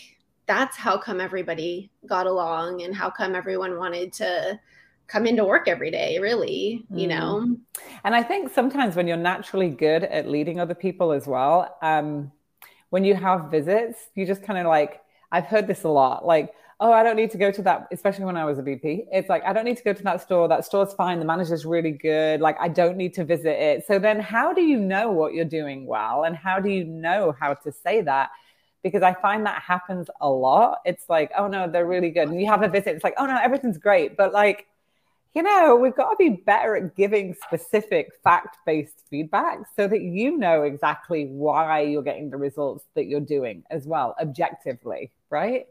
that's 0.47 0.75
how 0.75 0.97
come 0.97 1.21
everybody 1.21 1.91
got 2.07 2.25
along 2.25 2.81
and 2.81 2.95
how 2.95 3.09
come 3.11 3.35
everyone 3.35 3.77
wanted 3.77 4.11
to 4.13 4.59
come 5.07 5.25
into 5.25 5.43
work 5.43 5.67
every 5.67 5.91
day 5.91 6.17
really 6.19 6.85
you 6.89 7.07
know 7.07 7.43
mm. 7.45 7.57
and 8.03 8.15
i 8.15 8.23
think 8.23 8.51
sometimes 8.53 8.95
when 8.95 9.07
you're 9.07 9.17
naturally 9.17 9.69
good 9.69 10.03
at 10.03 10.27
leading 10.27 10.59
other 10.59 10.75
people 10.75 11.11
as 11.11 11.27
well 11.27 11.77
um 11.81 12.31
when 12.89 13.03
you 13.03 13.15
have 13.15 13.51
visits 13.51 14.09
you 14.15 14.25
just 14.25 14.43
kind 14.43 14.59
of 14.59 14.65
like 14.65 15.01
i've 15.31 15.45
heard 15.45 15.67
this 15.67 15.83
a 15.83 15.89
lot 15.89 16.25
like 16.25 16.53
oh 16.79 16.91
i 16.91 17.03
don't 17.03 17.15
need 17.15 17.31
to 17.31 17.37
go 17.37 17.51
to 17.51 17.61
that 17.61 17.87
especially 17.91 18.25
when 18.25 18.37
i 18.37 18.45
was 18.45 18.59
a 18.59 18.61
vp 18.61 19.05
it's 19.11 19.29
like 19.29 19.43
i 19.45 19.53
don't 19.53 19.65
need 19.65 19.77
to 19.77 19.83
go 19.83 19.93
to 19.93 20.03
that 20.03 20.21
store 20.21 20.47
that 20.47 20.65
store's 20.65 20.93
fine 20.93 21.19
the 21.19 21.25
manager's 21.25 21.65
really 21.65 21.91
good 21.91 22.41
like 22.41 22.57
i 22.59 22.67
don't 22.67 22.97
need 22.97 23.13
to 23.13 23.23
visit 23.23 23.59
it 23.61 23.85
so 23.85 23.99
then 23.99 24.19
how 24.19 24.53
do 24.53 24.61
you 24.61 24.79
know 24.79 25.11
what 25.11 25.33
you're 25.33 25.45
doing 25.45 25.85
well 25.85 26.23
and 26.23 26.35
how 26.35 26.59
do 26.59 26.69
you 26.69 26.83
know 26.83 27.35
how 27.39 27.53
to 27.53 27.71
say 27.71 28.01
that 28.01 28.29
because 28.83 29.01
I 29.01 29.13
find 29.13 29.45
that 29.45 29.61
happens 29.61 30.09
a 30.21 30.29
lot. 30.29 30.79
It's 30.85 31.05
like, 31.09 31.31
oh 31.37 31.47
no, 31.47 31.69
they're 31.69 31.87
really 31.87 32.11
good. 32.11 32.27
And 32.27 32.39
you 32.39 32.47
have 32.47 32.61
a 32.61 32.67
visit, 32.67 32.89
it's 32.95 33.03
like, 33.03 33.15
oh 33.17 33.25
no, 33.25 33.39
everything's 33.41 33.77
great. 33.77 34.17
But 34.17 34.33
like, 34.33 34.67
you 35.33 35.41
know, 35.41 35.75
we've 35.75 35.95
got 35.95 36.11
to 36.11 36.15
be 36.17 36.41
better 36.45 36.75
at 36.75 36.95
giving 36.95 37.35
specific 37.45 38.11
fact 38.23 38.57
based 38.65 39.03
feedback 39.09 39.59
so 39.75 39.87
that 39.87 40.01
you 40.01 40.37
know 40.37 40.63
exactly 40.63 41.25
why 41.25 41.81
you're 41.81 42.03
getting 42.03 42.29
the 42.29 42.37
results 42.37 42.85
that 42.95 43.05
you're 43.05 43.19
doing 43.19 43.63
as 43.71 43.87
well, 43.87 44.15
objectively, 44.21 45.11
right? 45.29 45.65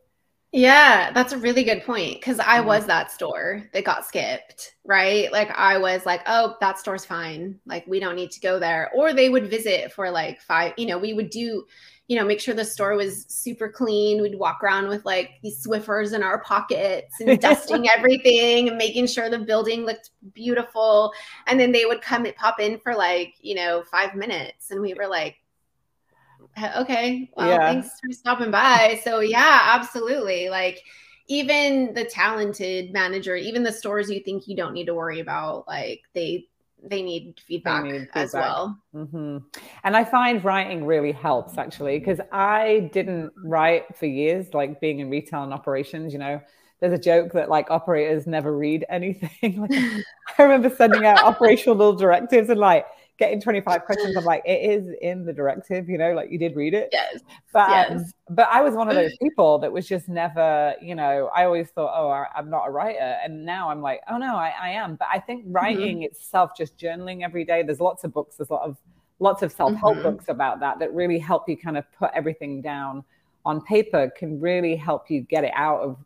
Yeah, 0.54 1.12
that's 1.12 1.32
a 1.32 1.38
really 1.38 1.64
good 1.64 1.82
point 1.82 2.20
because 2.20 2.38
I 2.38 2.58
mm-hmm. 2.58 2.66
was 2.66 2.86
that 2.86 3.10
store 3.10 3.62
that 3.72 3.84
got 3.84 4.04
skipped, 4.04 4.74
right? 4.84 5.32
Like 5.32 5.50
I 5.56 5.78
was 5.78 6.04
like, 6.04 6.20
oh, 6.26 6.56
that 6.60 6.78
store's 6.78 7.06
fine. 7.06 7.58
Like 7.64 7.86
we 7.86 8.00
don't 8.00 8.16
need 8.16 8.32
to 8.32 8.40
go 8.40 8.58
there. 8.58 8.90
Or 8.94 9.14
they 9.14 9.30
would 9.30 9.48
visit 9.48 9.92
for 9.92 10.10
like 10.10 10.42
five, 10.42 10.74
you 10.76 10.86
know, 10.86 10.98
we 10.98 11.14
would 11.14 11.30
do 11.30 11.64
you 12.12 12.18
know, 12.18 12.26
make 12.26 12.40
sure 12.40 12.52
the 12.52 12.62
store 12.62 12.94
was 12.94 13.24
super 13.26 13.70
clean. 13.70 14.20
We'd 14.20 14.38
walk 14.38 14.62
around 14.62 14.88
with 14.88 15.02
like 15.06 15.30
these 15.42 15.66
Swiffers 15.66 16.12
in 16.12 16.22
our 16.22 16.42
pockets 16.42 17.18
and 17.20 17.40
dusting 17.40 17.88
everything 17.88 18.68
and 18.68 18.76
making 18.76 19.06
sure 19.06 19.30
the 19.30 19.38
building 19.38 19.86
looked 19.86 20.10
beautiful. 20.34 21.14
And 21.46 21.58
then 21.58 21.72
they 21.72 21.86
would 21.86 22.02
come 22.02 22.26
and 22.26 22.36
pop 22.36 22.60
in 22.60 22.78
for 22.80 22.94
like, 22.94 23.32
you 23.40 23.54
know, 23.54 23.82
five 23.90 24.14
minutes. 24.14 24.70
And 24.70 24.82
we 24.82 24.92
were 24.92 25.06
like, 25.06 25.36
okay. 26.76 27.30
Well, 27.34 27.48
yeah. 27.48 27.72
thanks 27.72 27.98
for 27.98 28.12
stopping 28.12 28.50
by. 28.50 29.00
So 29.04 29.20
yeah, 29.20 29.70
absolutely. 29.72 30.50
Like 30.50 30.82
even 31.28 31.94
the 31.94 32.04
talented 32.04 32.92
manager, 32.92 33.36
even 33.36 33.62
the 33.62 33.72
stores 33.72 34.10
you 34.10 34.20
think 34.20 34.46
you 34.46 34.54
don't 34.54 34.74
need 34.74 34.84
to 34.84 34.94
worry 34.94 35.20
about, 35.20 35.66
like 35.66 36.02
they 36.12 36.46
they 36.82 37.02
need 37.02 37.40
feedback, 37.46 37.84
they 37.84 37.92
need 37.92 38.00
feedback. 38.00 38.16
as 38.16 38.34
well. 38.34 38.78
Mm-hmm. 38.94 39.38
And 39.84 39.96
I 39.96 40.04
find 40.04 40.44
writing 40.44 40.84
really 40.84 41.12
helps 41.12 41.58
actually 41.58 41.98
because 41.98 42.20
I 42.32 42.90
didn't 42.92 43.32
write 43.44 43.96
for 43.96 44.06
years, 44.06 44.52
like 44.54 44.80
being 44.80 45.00
in 45.00 45.10
retail 45.10 45.42
and 45.42 45.52
operations. 45.52 46.12
You 46.12 46.18
know, 46.18 46.40
there's 46.80 46.92
a 46.92 46.98
joke 46.98 47.32
that 47.32 47.48
like 47.48 47.70
operators 47.70 48.26
never 48.26 48.56
read 48.56 48.84
anything. 48.88 49.60
like, 49.68 50.04
I 50.38 50.42
remember 50.42 50.74
sending 50.74 51.06
out 51.06 51.22
operational 51.22 51.94
directives 51.94 52.48
and 52.48 52.58
like 52.58 52.86
getting 53.18 53.40
25 53.40 53.84
questions. 53.86 54.16
I'm 54.16 54.24
like, 54.24 54.42
it 54.44 54.70
is 54.70 54.94
in 55.00 55.24
the 55.24 55.32
directive, 55.32 55.88
you 55.88 55.98
know, 55.98 56.12
like 56.12 56.30
you 56.30 56.38
did 56.38 56.56
read 56.56 56.74
it. 56.74 56.88
Yes. 56.92 57.20
But, 57.52 57.70
yes. 57.70 57.90
Um, 57.90 58.04
but 58.30 58.48
I 58.50 58.62
was 58.62 58.74
one 58.74 58.88
of 58.88 58.94
those 58.94 59.16
people 59.22 59.58
that 59.58 59.72
was 59.72 59.86
just 59.86 60.08
never, 60.08 60.74
you 60.80 60.94
know, 60.94 61.30
I 61.34 61.44
always 61.44 61.68
thought, 61.70 61.92
oh, 61.94 62.08
I, 62.08 62.26
am 62.36 62.50
not 62.50 62.68
a 62.68 62.70
writer. 62.70 63.16
And 63.22 63.44
now 63.44 63.70
I'm 63.70 63.82
like, 63.82 64.00
oh 64.10 64.18
no, 64.18 64.36
I, 64.36 64.52
I 64.60 64.70
am. 64.70 64.96
But 64.96 65.08
I 65.12 65.18
think 65.18 65.44
mm-hmm. 65.44 65.52
writing 65.52 65.96
mm-hmm. 65.98 66.04
itself, 66.04 66.52
just 66.56 66.76
journaling 66.76 67.22
every 67.22 67.44
day, 67.44 67.62
there's 67.62 67.80
lots 67.80 68.04
of 68.04 68.12
books, 68.12 68.36
there's 68.36 68.50
a 68.50 68.54
lot 68.54 68.62
of, 68.62 68.76
lots 69.18 69.42
of 69.42 69.52
self-help 69.52 69.94
mm-hmm. 69.94 70.02
books 70.02 70.24
about 70.28 70.58
that, 70.60 70.78
that 70.80 70.92
really 70.92 71.18
help 71.18 71.48
you 71.48 71.56
kind 71.56 71.76
of 71.78 71.84
put 71.92 72.10
everything 72.14 72.60
down 72.60 73.04
on 73.44 73.60
paper 73.62 74.10
can 74.16 74.40
really 74.40 74.76
help 74.76 75.10
you 75.10 75.20
get 75.20 75.44
it 75.44 75.52
out 75.54 75.80
of 75.80 75.96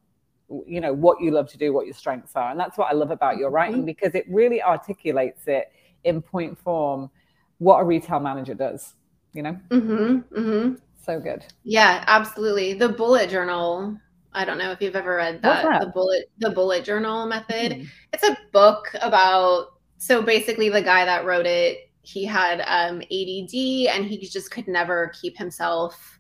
you 0.67 0.81
know 0.81 0.93
what 0.93 1.21
you 1.21 1.31
love 1.31 1.49
to 1.49 1.59
do 1.59 1.73
what 1.73 1.87
your 1.87 1.95
strengths 1.95 2.33
are 2.37 2.51
and 2.51 2.59
that's 2.59 2.79
what 2.79 2.89
i 2.91 2.95
love 2.95 3.11
about 3.11 3.37
your 3.37 3.51
writing 3.51 3.79
mm-hmm. 3.79 3.87
because 3.87 4.15
it 4.15 4.25
really 4.29 4.63
articulates 4.63 5.47
it 5.47 5.73
in 6.07 6.23
point 6.23 6.57
form 6.59 7.11
what 7.59 7.81
a 7.81 7.85
retail 7.85 8.21
manager 8.21 8.55
does, 8.55 8.95
you 9.33 9.43
know? 9.43 9.59
Mm-hmm, 9.71 10.39
mm-hmm. 10.39 10.75
So 11.05 11.21
good. 11.21 11.45
Yeah, 11.65 12.05
absolutely. 12.07 12.75
The 12.75 12.89
bullet 12.89 13.31
journal. 13.31 13.97
I 14.33 14.45
don't 14.45 14.59
know 14.59 14.71
if 14.71 14.83
you've 14.83 14.97
ever 14.97 15.17
read 15.17 15.41
that, 15.43 15.65
that? 15.65 15.81
the 15.81 15.87
bullet 15.87 16.31
the 16.39 16.51
bullet 16.51 16.85
journal 16.85 17.27
method. 17.27 17.73
Mm-hmm. 17.73 17.85
It's 18.13 18.25
a 18.25 18.37
book 18.53 18.95
about 19.01 19.69
so 19.99 20.21
basically 20.21 20.69
the 20.69 20.83
guy 20.83 21.05
that 21.05 21.25
wrote 21.25 21.47
it, 21.47 21.91
he 22.03 22.25
had 22.25 22.61
um, 22.67 23.01
ADD 23.01 23.95
and 23.95 24.05
he 24.05 24.19
just 24.31 24.51
could 24.51 24.69
never 24.69 25.13
keep 25.21 25.39
himself 25.39 26.19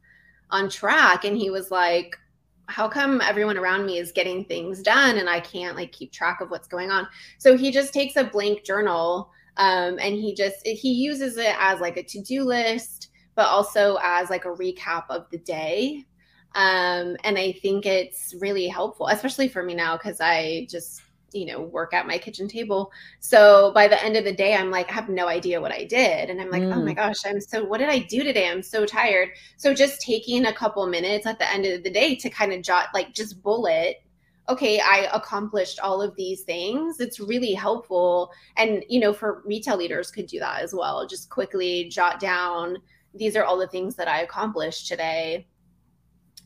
on 0.51 0.70
track 0.70 1.25
and 1.25 1.37
he 1.37 1.51
was 1.51 1.70
like 1.70 2.16
how 2.68 2.88
come 2.88 3.20
everyone 3.20 3.57
around 3.57 3.87
me 3.87 3.99
is 3.99 4.11
getting 4.12 4.44
things 4.44 4.83
done 4.83 5.18
and 5.18 5.29
I 5.29 5.40
can't 5.40 5.77
like 5.77 5.92
keep 5.92 6.11
track 6.11 6.40
of 6.40 6.51
what's 6.51 6.66
going 6.66 6.90
on? 6.90 7.07
So 7.38 7.57
he 7.57 7.70
just 7.70 7.92
takes 7.92 8.16
a 8.16 8.25
blank 8.25 8.64
journal 8.64 9.31
um, 9.57 9.99
and 9.99 10.14
he 10.14 10.35
just 10.35 10.66
he 10.66 10.92
uses 10.92 11.37
it 11.37 11.55
as 11.59 11.81
like 11.81 11.97
a 11.97 12.03
to-do 12.03 12.45
list 12.45 13.11
but 13.35 13.47
also 13.47 13.99
as 14.03 14.31
like 14.31 14.45
a 14.45 14.49
recap 14.49 15.05
of 15.11 15.27
the 15.31 15.38
day 15.38 16.05
um, 16.55 17.16
and 17.25 17.38
i 17.38 17.53
think 17.53 17.87
it's 17.87 18.35
really 18.40 18.69
helpful 18.69 19.09
especially 19.09 19.49
for 19.49 19.62
me 19.62 19.75
now 19.75 19.97
because 19.97 20.21
i 20.21 20.66
just 20.71 21.03
you 21.33 21.45
know 21.45 21.61
work 21.61 21.92
at 21.92 22.07
my 22.07 22.16
kitchen 22.16 22.49
table 22.49 22.90
so 23.21 23.73
by 23.75 23.88
the 23.88 24.03
end 24.03 24.16
of 24.16 24.25
the 24.25 24.33
day 24.33 24.55
i'm 24.55 24.71
like 24.71 24.88
i 24.90 24.95
have 24.95 25.09
no 25.09 25.29
idea 25.29 25.61
what 25.61 25.73
i 25.73 25.85
did 25.85 26.31
and 26.31 26.40
i'm 26.40 26.51
like 26.51 26.62
mm. 26.62 26.75
oh 26.75 26.83
my 26.83 26.92
mm. 26.92 26.97
gosh 26.97 27.16
i'm 27.27 27.40
so 27.40 27.64
what 27.64 27.79
did 27.79 27.88
i 27.88 27.99
do 27.99 28.23
today 28.23 28.49
i'm 28.49 28.62
so 28.62 28.87
tired 28.87 29.29
so 29.57 29.75
just 29.75 30.01
taking 30.01 30.47
a 30.47 30.53
couple 30.53 30.87
minutes 30.87 31.27
at 31.27 31.38
the 31.38 31.53
end 31.53 31.66
of 31.66 31.83
the 31.83 31.90
day 31.90 32.14
to 32.14 32.31
kind 32.31 32.53
of 32.53 32.62
jot 32.62 32.88
like 32.95 33.12
just 33.12 33.42
bullet 33.42 34.03
okay, 34.49 34.81
I 34.81 35.09
accomplished 35.13 35.81
all 35.81 36.01
of 36.01 36.15
these 36.17 36.43
things. 36.43 37.01
It's 37.01 37.19
really 37.19 37.53
helpful. 37.53 38.31
And, 38.57 38.85
you 38.89 39.01
know, 39.01 39.13
for 39.13 39.43
retail 39.45 39.77
leaders 39.77 40.11
could 40.11 40.27
do 40.27 40.39
that 40.39 40.63
as 40.63 40.75
well. 40.75 41.07
Just 41.07 41.31
quickly 41.31 41.89
jot 41.89 42.21
down, 42.21 42.79
these 43.15 43.37
are 43.37 43.45
all 43.45 43.59
the 43.59 43.67
things 43.67 43.97
that 43.97 44.09
I 44.09 44.23
accomplished 44.23 44.89
today. 44.89 45.47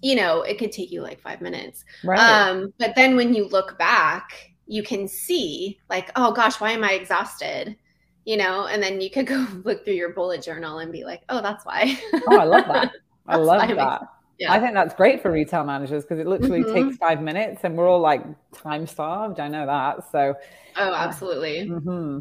You 0.03 0.17
know, 0.17 0.43
it 0.43 0.59
could 0.59 0.73
take 0.73 0.91
you 0.91 1.03
like 1.03 1.21
five 1.21 1.41
minutes. 1.41 1.85
Right. 2.05 2.19
Um, 2.19 2.73
but 2.79 2.95
then 2.97 3.17
when 3.17 3.35
you 3.35 3.49
look 3.49 3.79
back, 3.79 4.53
you 4.67 4.83
can 4.83 5.07
see 5.07 5.79
like, 5.91 6.11
oh 6.17 6.33
gosh, 6.33 6.61
why 6.61 6.73
am 6.73 6.85
I 6.85 6.93
exhausted? 6.93 7.77
You 8.25 8.37
know, 8.37 8.67
and 8.67 8.83
then 8.83 9.01
you 9.01 9.11
could 9.11 9.27
go 9.27 9.47
look 9.65 9.85
through 9.85 9.95
your 9.95 10.15
bullet 10.15 10.43
journal 10.43 10.79
and 10.79 10.93
be 10.93 11.05
like, 11.05 11.23
oh, 11.29 11.43
that's 11.43 11.67
why. 11.67 11.99
oh, 12.29 12.39
I 12.39 12.45
love 12.45 12.67
that. 12.69 12.93
I 13.27 13.37
love 13.37 13.69
that. 13.69 14.03
Yeah. 14.41 14.55
I 14.55 14.59
think 14.59 14.73
that's 14.73 14.95
great 14.95 15.21
for 15.21 15.31
retail 15.31 15.65
managers 15.65 16.03
because 16.03 16.19
it 16.19 16.27
literally 16.27 16.63
mm-hmm. 16.65 16.89
takes 16.89 16.97
five 16.97 17.21
minutes 17.21 17.61
and 17.63 17.77
we're 17.77 17.87
all 17.87 18.01
like 18.01 18.25
time 18.55 18.87
starved. 18.87 19.39
I 19.39 19.49
know 19.49 19.67
that. 19.67 20.11
So, 20.11 20.35
oh, 20.77 20.95
absolutely. 20.95 21.61
Uh, 21.61 21.65
mm-hmm. 21.75 22.19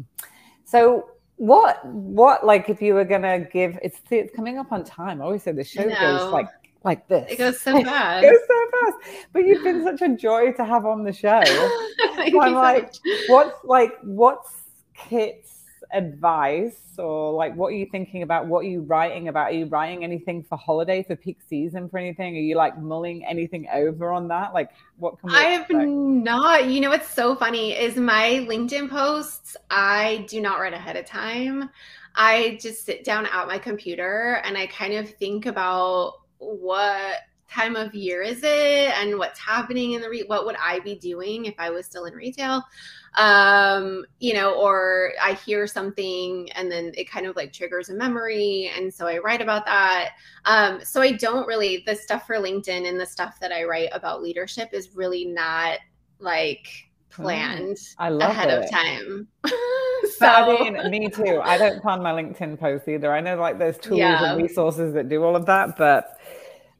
So, 0.64 1.12
what, 1.36 1.82
what, 1.86 2.44
like, 2.44 2.68
if 2.68 2.82
you 2.82 2.92
were 2.92 3.06
going 3.06 3.22
to 3.22 3.48
give, 3.50 3.78
it's, 3.82 3.98
it's 4.10 4.36
coming 4.36 4.58
up 4.58 4.70
on 4.70 4.84
time. 4.84 5.22
I 5.22 5.24
always 5.24 5.42
say 5.42 5.52
the 5.52 5.64
show 5.64 5.88
goes 5.88 6.30
like, 6.30 6.48
like 6.84 7.08
this. 7.08 7.32
It 7.32 7.38
goes 7.38 7.58
so 7.58 7.82
fast. 7.84 8.22
it 8.22 8.30
goes 8.30 8.40
so 8.46 8.70
fast. 8.70 9.26
But 9.32 9.46
you've 9.46 9.64
been 9.64 9.82
such 9.98 10.02
a 10.02 10.14
joy 10.14 10.52
to 10.52 10.64
have 10.66 10.84
on 10.84 11.04
the 11.04 11.14
show. 11.14 11.42
I'm 12.38 12.52
like, 12.52 12.92
what's 13.28 13.64
like, 13.64 13.92
what's 14.02 14.52
Kit's 14.92 15.59
advice 15.92 16.76
or 16.98 17.32
like 17.32 17.54
what 17.54 17.68
are 17.68 17.76
you 17.76 17.86
thinking 17.86 18.22
about? 18.22 18.46
What 18.46 18.60
are 18.60 18.68
you 18.68 18.82
writing 18.82 19.28
about? 19.28 19.48
Are 19.48 19.52
you 19.52 19.66
writing 19.66 20.04
anything 20.04 20.42
for 20.42 20.56
holiday 20.56 21.02
for 21.02 21.16
peak 21.16 21.38
season 21.48 21.88
for 21.88 21.98
anything? 21.98 22.36
Are 22.36 22.40
you 22.40 22.56
like 22.56 22.78
mulling 22.78 23.24
anything 23.24 23.66
over 23.72 24.12
on 24.12 24.28
that? 24.28 24.52
Like 24.54 24.70
what 24.98 25.18
can 25.18 25.30
i 25.30 25.44
have 25.44 25.70
not. 25.70 26.66
You 26.66 26.80
know 26.80 26.90
what's 26.90 27.08
so 27.08 27.34
funny 27.34 27.72
is 27.72 27.96
my 27.96 28.46
linkedin 28.48 28.88
posts 28.88 29.56
i 29.70 30.24
do 30.28 30.40
not 30.40 30.60
write 30.60 30.74
ahead 30.74 30.96
of 30.96 31.06
time. 31.06 31.70
I 32.14 32.58
just 32.60 32.84
sit 32.84 33.04
down 33.04 33.26
at 33.26 33.46
my 33.46 33.58
computer 33.58 34.40
and 34.44 34.56
i 34.56 34.66
kind 34.66 34.94
of 34.94 35.10
think 35.14 35.46
about 35.46 36.14
what 36.38 37.16
time 37.50 37.74
of 37.74 37.94
year 37.94 38.22
is 38.22 38.40
it 38.42 38.92
and 38.98 39.18
what's 39.18 39.38
happening 39.38 39.92
in 39.92 40.00
the 40.00 40.08
re- 40.08 40.24
what 40.26 40.46
would 40.46 40.56
i 40.62 40.78
be 40.80 40.94
doing 40.94 41.46
if 41.46 41.54
i 41.58 41.68
was 41.68 41.84
still 41.84 42.04
in 42.04 42.14
retail 42.14 42.62
um 43.16 44.04
you 44.20 44.32
know 44.32 44.54
or 44.54 45.12
i 45.20 45.32
hear 45.32 45.66
something 45.66 46.48
and 46.52 46.70
then 46.70 46.92
it 46.96 47.10
kind 47.10 47.26
of 47.26 47.34
like 47.34 47.52
triggers 47.52 47.88
a 47.88 47.94
memory 47.94 48.70
and 48.76 48.92
so 48.92 49.06
i 49.06 49.18
write 49.18 49.42
about 49.42 49.64
that 49.64 50.10
um 50.44 50.80
so 50.84 51.00
i 51.00 51.10
don't 51.10 51.46
really 51.46 51.82
the 51.86 51.94
stuff 51.94 52.26
for 52.26 52.36
linkedin 52.36 52.88
and 52.88 53.00
the 53.00 53.06
stuff 53.06 53.40
that 53.40 53.50
i 53.50 53.64
write 53.64 53.88
about 53.92 54.22
leadership 54.22 54.68
is 54.72 54.94
really 54.94 55.24
not 55.24 55.78
like 56.20 56.68
planned 57.10 57.78
I 57.98 58.08
love 58.08 58.30
ahead 58.30 58.50
it. 58.50 58.62
of 58.62 58.70
time. 58.70 59.26
so 60.16 60.26
I 60.26 60.70
mean, 60.70 60.90
me 60.90 61.08
too. 61.08 61.40
I 61.42 61.58
don't 61.58 61.82
plan 61.82 62.02
my 62.02 62.12
LinkedIn 62.12 62.58
post 62.58 62.88
either. 62.88 63.12
I 63.12 63.20
know 63.20 63.36
like 63.36 63.58
there's 63.58 63.78
tools 63.78 63.98
yeah. 63.98 64.32
and 64.32 64.40
resources 64.40 64.94
that 64.94 65.08
do 65.08 65.24
all 65.24 65.34
of 65.34 65.44
that, 65.46 65.76
but 65.76 66.20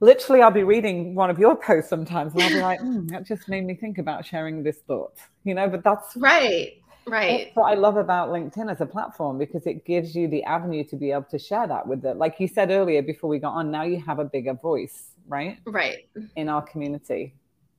literally 0.00 0.42
I'll 0.42 0.50
be 0.50 0.64
reading 0.64 1.14
one 1.14 1.30
of 1.30 1.38
your 1.38 1.56
posts 1.62 1.90
sometimes 1.90 2.32
and 2.34 2.42
I'll 2.42 2.50
be 2.50 2.60
like, 2.60 2.80
mm, 2.82 3.08
that 3.10 3.26
just 3.26 3.48
made 3.48 3.64
me 3.64 3.74
think 3.74 3.98
about 3.98 4.24
sharing 4.24 4.62
this 4.62 4.78
thought, 4.86 5.14
you 5.44 5.54
know, 5.54 5.68
but 5.68 5.84
that's 5.84 6.16
right. 6.16 6.74
Right. 7.06 7.46
That's 7.46 7.56
what 7.56 7.72
I 7.72 7.74
love 7.74 7.96
about 7.96 8.28
LinkedIn 8.28 8.70
as 8.70 8.80
a 8.80 8.86
platform 8.86 9.38
because 9.38 9.66
it 9.66 9.84
gives 9.84 10.14
you 10.14 10.28
the 10.28 10.44
avenue 10.44 10.84
to 10.84 10.96
be 10.96 11.10
able 11.10 11.24
to 11.30 11.38
share 11.38 11.66
that 11.66 11.86
with 11.86 12.04
it. 12.04 12.18
Like 12.18 12.38
you 12.38 12.46
said 12.46 12.70
earlier 12.70 13.02
before 13.02 13.28
we 13.28 13.38
got 13.38 13.52
on, 13.54 13.70
now 13.70 13.82
you 13.82 14.00
have 14.00 14.18
a 14.18 14.24
bigger 14.24 14.54
voice, 14.54 15.12
right? 15.26 15.58
Right. 15.66 16.08
In 16.36 16.48
our 16.48 16.62
community. 16.62 17.34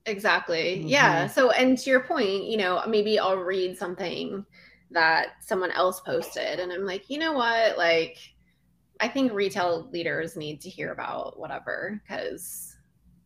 Exactly. 0.06 0.80
Mm-hmm. 0.80 0.88
Yeah. 0.88 1.28
So, 1.28 1.52
and 1.52 1.78
to 1.78 1.90
your 1.90 2.02
point, 2.02 2.46
you 2.46 2.58
know, 2.58 2.82
maybe 2.88 3.20
I'll 3.20 3.38
read 3.38 3.78
something 3.78 4.46
that 4.90 5.28
someone 5.40 5.72
else 5.72 6.02
posted 6.02 6.60
and 6.60 6.72
I'm 6.72 6.86
like, 6.86 7.10
you 7.10 7.18
know 7.18 7.34
what? 7.34 7.78
Like, 7.78 8.18
I 9.02 9.08
think 9.08 9.34
retail 9.34 9.90
leaders 9.92 10.38
need 10.38 10.62
to 10.62 10.70
hear 10.70 10.92
about 10.92 11.40
whatever 11.40 12.00
because 12.04 12.76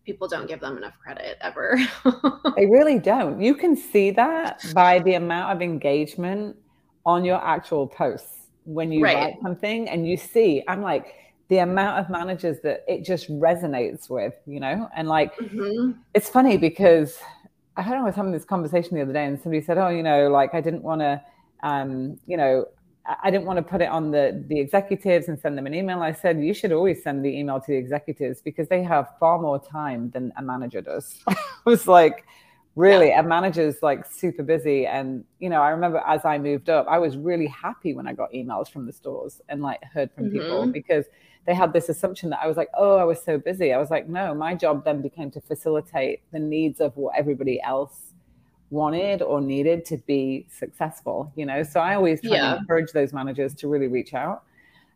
people 0.05 0.27
don't 0.27 0.47
give 0.47 0.61
them 0.61 0.77
enough 0.77 0.97
credit 1.03 1.37
ever. 1.41 1.77
they 2.55 2.65
really 2.65 2.97
don't. 2.97 3.41
You 3.41 3.55
can 3.55 3.75
see 3.75 4.11
that 4.11 4.63
by 4.73 4.99
the 4.99 5.15
amount 5.15 5.53
of 5.53 5.61
engagement 5.61 6.55
on 7.05 7.25
your 7.25 7.45
actual 7.45 7.87
posts 7.87 8.47
when 8.63 8.91
you 8.91 9.03
right. 9.03 9.15
write 9.15 9.35
something 9.41 9.89
and 9.89 10.07
you 10.07 10.15
see, 10.15 10.63
I'm 10.67 10.81
like, 10.81 11.15
the 11.49 11.59
amount 11.59 11.99
of 11.99 12.09
managers 12.09 12.59
that 12.61 12.83
it 12.87 13.03
just 13.03 13.29
resonates 13.29 14.09
with, 14.09 14.33
you 14.47 14.59
know? 14.59 14.89
And 14.95 15.07
like, 15.07 15.35
mm-hmm. 15.35 15.91
it's 16.13 16.29
funny 16.29 16.57
because 16.57 17.19
I 17.77 17.83
don't 17.83 17.91
know, 17.91 18.01
I 18.01 18.03
was 18.05 18.15
having 18.15 18.31
this 18.31 18.45
conversation 18.45 18.95
the 18.95 19.03
other 19.03 19.13
day 19.13 19.25
and 19.25 19.39
somebody 19.39 19.61
said, 19.61 19.77
oh, 19.77 19.89
you 19.89 20.01
know, 20.01 20.29
like 20.29 20.53
I 20.53 20.61
didn't 20.61 20.83
want 20.83 21.01
to, 21.01 21.21
um, 21.61 22.17
you 22.25 22.37
know, 22.37 22.65
I 23.23 23.29
didn't 23.29 23.45
want 23.45 23.57
to 23.57 23.63
put 23.63 23.81
it 23.81 23.89
on 23.89 24.11
the 24.11 24.43
the 24.47 24.59
executives 24.59 25.27
and 25.27 25.39
send 25.39 25.57
them 25.57 25.67
an 25.67 25.73
email. 25.73 26.01
I 26.01 26.11
said 26.11 26.39
you 26.39 26.53
should 26.53 26.71
always 26.71 27.03
send 27.03 27.23
the 27.23 27.29
email 27.29 27.59
to 27.59 27.67
the 27.67 27.77
executives 27.77 28.41
because 28.41 28.67
they 28.67 28.83
have 28.83 29.13
far 29.19 29.39
more 29.39 29.59
time 29.59 30.09
than 30.09 30.33
a 30.37 30.41
manager 30.41 30.81
does. 30.81 31.19
I 31.27 31.35
was 31.65 31.87
like, 31.87 32.25
really, 32.75 33.09
yeah. 33.09 33.19
a 33.19 33.23
manager's 33.23 33.83
like 33.83 34.05
super 34.11 34.43
busy. 34.43 34.87
And 34.87 35.23
you 35.39 35.49
know, 35.49 35.61
I 35.61 35.69
remember 35.69 36.01
as 36.05 36.25
I 36.25 36.37
moved 36.39 36.69
up, 36.69 36.87
I 36.89 36.97
was 36.97 37.15
really 37.15 37.47
happy 37.47 37.93
when 37.93 38.07
I 38.07 38.13
got 38.13 38.31
emails 38.31 38.69
from 38.71 38.85
the 38.87 38.93
stores 38.93 39.41
and 39.49 39.61
like 39.61 39.83
heard 39.83 40.11
from 40.13 40.25
mm-hmm. 40.25 40.39
people 40.39 40.67
because 40.67 41.05
they 41.45 41.53
had 41.53 41.73
this 41.73 41.89
assumption 41.89 42.31
that 42.31 42.39
I 42.41 42.47
was 42.47 42.57
like, 42.57 42.69
oh, 42.75 42.97
I 42.97 43.03
was 43.03 43.21
so 43.21 43.37
busy. 43.37 43.71
I 43.71 43.77
was 43.77 43.91
like, 43.91 44.09
no, 44.09 44.33
my 44.33 44.55
job 44.55 44.83
then 44.83 45.01
became 45.01 45.29
to 45.31 45.41
facilitate 45.41 46.21
the 46.31 46.39
needs 46.39 46.81
of 46.81 46.97
what 46.97 47.15
everybody 47.15 47.61
else 47.61 48.04
wanted 48.69 49.21
or 49.21 49.39
needed 49.39 49.85
to 49.85 49.97
be 49.97 50.45
successful 50.49 51.31
you 51.35 51.45
know 51.45 51.61
so 51.63 51.79
i 51.79 51.95
always 51.95 52.21
try 52.21 52.35
yeah. 52.35 52.53
to 52.53 52.59
encourage 52.59 52.91
those 52.91 53.13
managers 53.13 53.53
to 53.53 53.67
really 53.67 53.87
reach 53.87 54.13
out 54.13 54.43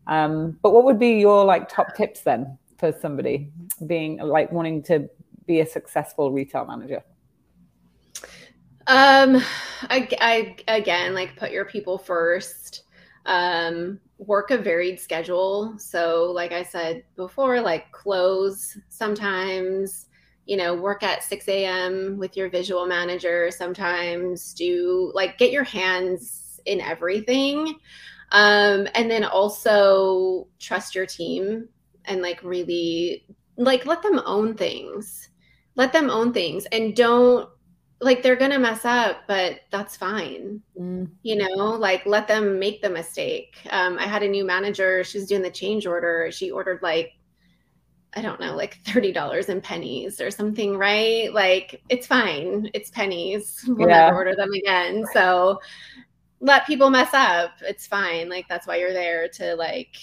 um, 0.10 0.58
but 0.64 0.74
what 0.74 0.86
would 0.86 1.00
be 1.00 1.20
your 1.20 1.46
like 1.46 1.70
top 1.70 1.96
tips 1.96 2.22
then 2.22 2.58
for 2.78 2.92
somebody 2.92 3.52
being 3.86 4.18
like 4.18 4.52
wanting 4.52 4.82
to 4.84 5.08
be 5.46 5.60
a 5.60 5.66
successful 5.66 6.32
retail 6.32 6.66
manager? 6.66 7.04
Um, 8.88 9.42
I, 9.84 10.10
I 10.20 10.56
again, 10.68 11.14
like 11.14 11.36
put 11.36 11.52
your 11.52 11.66
people 11.66 12.00
first. 12.00 12.84
Um, 13.26 14.00
work 14.18 14.50
a 14.50 14.58
varied 14.58 15.00
schedule. 15.00 15.78
So, 15.78 16.32
like 16.34 16.52
I 16.54 16.64
said 16.64 17.04
before, 17.16 17.62
like 17.62 17.92
close 17.92 18.76
sometimes, 18.90 20.08
you 20.50 20.58
know, 20.58 20.74
work 20.74 21.04
at 21.04 21.22
6 21.22 21.48
a.m. 21.48 22.18
with 22.18 22.36
your 22.36 22.50
visual 22.50 22.88
manager. 22.88 23.52
Sometimes 23.52 24.52
do 24.56 25.12
like 25.14 25.38
get 25.38 25.52
your 25.52 25.64
hands 25.64 26.60
in 26.66 26.82
everything. 26.82 27.76
Um, 28.32 28.88
and 28.96 29.12
then 29.12 29.24
also 29.24 30.48
trust 30.60 30.96
your 30.96 31.06
team 31.06 31.70
and 32.06 32.24
like 32.24 32.42
really 32.44 33.28
like 33.58 33.86
let 33.86 34.02
them 34.02 34.24
own 34.26 34.56
things. 34.56 35.30
Let 35.76 35.94
them 35.94 36.10
own 36.10 36.34
things 36.34 36.66
and 36.72 36.96
don't 36.96 37.48
like 38.02 38.24
they're 38.24 38.36
gonna 38.36 38.58
mess 38.58 38.86
up 38.86 39.24
but 39.28 39.60
that's 39.72 39.98
fine 39.98 40.62
mm. 40.80 41.06
you 41.22 41.36
know 41.36 41.66
like 41.66 42.06
let 42.06 42.30
them 42.30 42.58
make 42.58 42.82
the 42.82 42.90
mistake 42.90 43.58
um, 43.72 43.98
i 44.00 44.08
had 44.08 44.24
a 44.24 44.28
new 44.28 44.46
manager 44.46 45.04
she's 45.04 45.28
doing 45.28 45.42
the 45.42 45.52
change 45.52 45.86
order 45.86 46.30
she 46.32 46.50
ordered 46.50 46.80
like 46.82 47.19
i 48.15 48.22
don't 48.22 48.39
know 48.39 48.56
like 48.56 48.82
$30 48.84 49.50
in 49.50 49.62
pennies 49.62 50.19
or 50.19 50.32
something 50.32 50.78
right 50.78 51.34
like 51.34 51.82
it's 51.89 52.08
fine 52.08 52.69
it's 52.74 52.89
pennies 52.89 53.63
we'll 53.67 53.89
yeah. 53.89 54.06
never 54.06 54.15
order 54.17 54.36
them 54.36 54.52
again 54.52 55.06
so 55.13 55.60
let 56.39 56.65
people 56.65 56.89
mess 56.89 57.13
up 57.13 57.52
it's 57.62 57.86
fine 57.86 58.30
like 58.30 58.48
that's 58.48 58.65
why 58.65 58.78
you're 58.78 58.93
there 58.93 59.28
to 59.28 59.56
like 59.56 59.95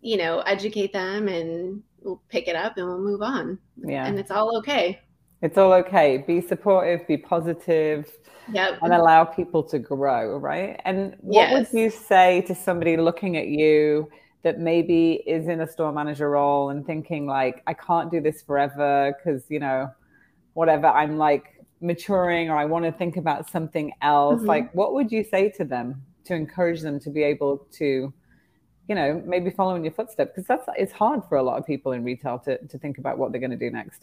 you 0.00 0.16
know 0.16 0.40
educate 0.40 0.92
them 0.92 1.28
and 1.28 1.82
we'll 2.00 2.22
pick 2.28 2.48
it 2.48 2.56
up 2.56 2.76
and 2.76 2.86
we'll 2.86 3.00
move 3.00 3.22
on 3.22 3.58
yeah 3.84 4.06
and 4.06 4.18
it's 4.18 4.30
all 4.30 4.56
okay 4.56 5.00
it's 5.42 5.58
all 5.58 5.72
okay. 5.74 6.24
Be 6.26 6.40
supportive, 6.40 7.06
be 7.06 7.16
positive, 7.16 8.10
yep. 8.52 8.78
and 8.82 8.92
allow 8.92 9.24
people 9.24 9.62
to 9.64 9.78
grow, 9.78 10.38
right? 10.38 10.80
And 10.84 11.14
what 11.20 11.50
yes. 11.50 11.72
would 11.72 11.78
you 11.78 11.90
say 11.90 12.40
to 12.42 12.54
somebody 12.54 12.96
looking 12.96 13.36
at 13.36 13.48
you 13.48 14.08
that 14.46 14.60
maybe 14.60 15.24
is 15.26 15.48
in 15.48 15.60
a 15.60 15.66
store 15.66 15.90
manager 15.90 16.30
role 16.30 16.70
and 16.70 16.86
thinking 16.86 17.26
like, 17.26 17.64
I 17.66 17.74
can't 17.74 18.12
do 18.12 18.20
this 18.20 18.42
forever 18.42 19.12
because, 19.12 19.42
you 19.48 19.58
know, 19.58 19.90
whatever, 20.54 20.86
I'm 20.86 21.18
like 21.18 21.64
maturing 21.80 22.48
or 22.48 22.56
I 22.56 22.64
want 22.64 22.84
to 22.84 22.92
think 22.92 23.16
about 23.16 23.50
something 23.50 23.90
else. 24.02 24.36
Mm-hmm. 24.36 24.46
Like, 24.46 24.72
what 24.72 24.94
would 24.94 25.10
you 25.10 25.24
say 25.24 25.50
to 25.56 25.64
them 25.64 26.00
to 26.26 26.34
encourage 26.34 26.80
them 26.80 27.00
to 27.00 27.10
be 27.10 27.24
able 27.24 27.66
to, 27.72 28.14
you 28.88 28.94
know, 28.94 29.20
maybe 29.26 29.50
follow 29.50 29.74
in 29.74 29.82
your 29.82 29.92
footsteps? 29.92 30.30
Because 30.32 30.46
that's 30.46 30.68
it's 30.78 30.92
hard 30.92 31.22
for 31.28 31.38
a 31.38 31.42
lot 31.42 31.58
of 31.58 31.66
people 31.66 31.90
in 31.90 32.04
retail 32.04 32.38
to 32.44 32.64
to 32.68 32.78
think 32.78 32.98
about 32.98 33.18
what 33.18 33.32
they're 33.32 33.40
going 33.40 33.50
to 33.50 33.56
do 33.56 33.72
next. 33.72 34.02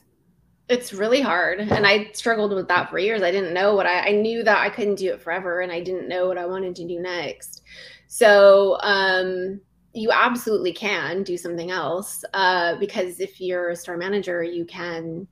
It's 0.68 0.92
really 0.92 1.22
hard. 1.22 1.62
And 1.62 1.88
I 1.88 2.12
struggled 2.12 2.54
with 2.54 2.68
that 2.68 2.90
for 2.90 3.00
years. 3.00 3.22
I 3.22 3.32
didn't 3.32 3.54
know 3.54 3.76
what 3.76 3.86
I, 3.86 4.10
I 4.10 4.12
knew 4.12 4.44
that 4.44 4.58
I 4.58 4.70
couldn't 4.70 4.96
do 4.96 5.14
it 5.14 5.22
forever 5.22 5.62
and 5.62 5.72
I 5.72 5.80
didn't 5.80 6.10
know 6.10 6.28
what 6.28 6.38
I 6.38 6.46
wanted 6.46 6.76
to 6.76 6.86
do 6.86 7.00
next. 7.00 7.62
So, 8.08 8.78
um, 8.82 9.62
you 9.94 10.12
absolutely 10.12 10.74
can 10.74 11.24
do 11.24 11.38
something 11.38 11.72
else 11.72 12.26
uh, 12.34 12.76
because 12.78 13.20
if 13.20 13.40
you're 13.40 13.70
a 13.70 13.76
store 13.76 13.98
manager, 13.98 14.44
you 14.44 14.66
can 14.66 15.28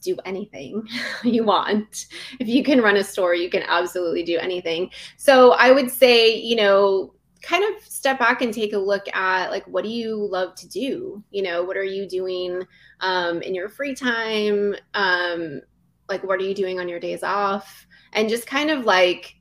do 0.00 0.16
anything 0.24 0.86
you 1.24 1.44
want. 1.44 2.06
If 2.38 2.48
you 2.48 2.62
can 2.62 2.80
run 2.80 2.96
a 2.96 3.04
store, 3.04 3.34
you 3.34 3.50
can 3.50 3.62
absolutely 3.64 4.22
do 4.22 4.38
anything. 4.38 4.90
So 5.16 5.52
I 5.52 5.72
would 5.72 5.90
say, 5.90 6.34
you 6.34 6.56
know, 6.56 7.14
kind 7.42 7.64
of 7.64 7.82
step 7.82 8.18
back 8.18 8.40
and 8.40 8.54
take 8.54 8.72
a 8.72 8.78
look 8.78 9.12
at 9.14 9.50
like 9.50 9.64
what 9.66 9.82
do 9.82 9.90
you 9.90 10.28
love 10.30 10.54
to 10.54 10.68
do 10.68 11.22
you 11.32 11.42
know 11.42 11.62
what 11.64 11.76
are 11.76 11.82
you 11.82 12.06
doing 12.06 12.62
um, 13.00 13.42
in 13.42 13.52
your 13.52 13.68
free 13.68 13.96
time 13.96 14.76
um, 14.94 15.60
like 16.08 16.22
what 16.22 16.38
are 16.38 16.44
you 16.44 16.54
doing 16.54 16.78
on 16.78 16.88
your 16.88 17.00
days 17.00 17.24
off 17.24 17.84
and 18.12 18.28
just 18.28 18.46
kind 18.46 18.70
of 18.70 18.84
like 18.84 19.34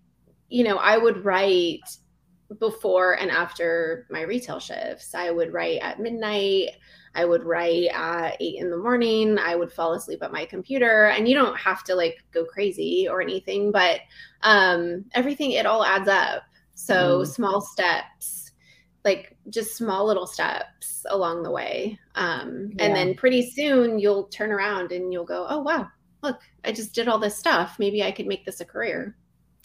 you 0.49 0.63
know 0.63 0.77
i 0.77 0.97
would 0.97 1.23
write 1.23 1.97
before 2.59 3.13
and 3.13 3.31
after 3.31 4.05
my 4.09 4.21
retail 4.21 4.59
shifts 4.59 5.15
i 5.15 5.31
would 5.31 5.53
write 5.53 5.79
at 5.81 5.99
midnight 5.99 6.69
i 7.15 7.23
would 7.23 7.43
write 7.43 7.87
at 7.93 8.35
eight 8.39 8.59
in 8.59 8.69
the 8.69 8.77
morning 8.77 9.37
i 9.39 9.55
would 9.55 9.71
fall 9.71 9.93
asleep 9.93 10.21
at 10.21 10.33
my 10.33 10.45
computer 10.45 11.05
and 11.07 11.27
you 11.27 11.35
don't 11.35 11.57
have 11.57 11.83
to 11.83 11.95
like 11.95 12.23
go 12.31 12.43
crazy 12.43 13.07
or 13.09 13.21
anything 13.21 13.71
but 13.71 13.99
um 14.43 15.05
everything 15.13 15.51
it 15.51 15.65
all 15.65 15.85
adds 15.85 16.09
up 16.09 16.43
so 16.81 17.21
mm. 17.21 17.27
small 17.27 17.61
steps, 17.61 18.51
like 19.05 19.37
just 19.49 19.75
small 19.75 20.05
little 20.05 20.27
steps 20.27 21.05
along 21.09 21.43
the 21.43 21.51
way. 21.51 21.99
Um, 22.15 22.71
yeah. 22.73 22.85
And 22.85 22.95
then 22.95 23.15
pretty 23.15 23.49
soon 23.49 23.99
you'll 23.99 24.25
turn 24.25 24.51
around 24.51 24.91
and 24.91 25.13
you'll 25.13 25.25
go, 25.25 25.45
oh, 25.49 25.59
wow, 25.59 25.87
look, 26.23 26.39
I 26.65 26.71
just 26.71 26.93
did 26.93 27.07
all 27.07 27.19
this 27.19 27.37
stuff. 27.37 27.77
Maybe 27.79 28.03
I 28.03 28.11
could 28.11 28.27
make 28.27 28.45
this 28.45 28.61
a 28.61 28.65
career. 28.65 29.15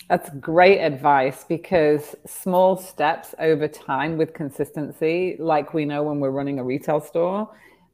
That's 0.09 0.31
great 0.39 0.79
advice 0.81 1.45
because 1.45 2.15
small 2.27 2.77
steps 2.77 3.35
over 3.39 3.67
time 3.67 4.17
with 4.17 4.35
consistency, 4.35 5.37
like 5.39 5.75
we 5.75 5.85
know 5.85 6.05
when 6.05 6.21
we're 6.21 6.31
running 6.31 6.61
a 6.61 6.65
retail 6.65 7.01
store, 7.01 7.49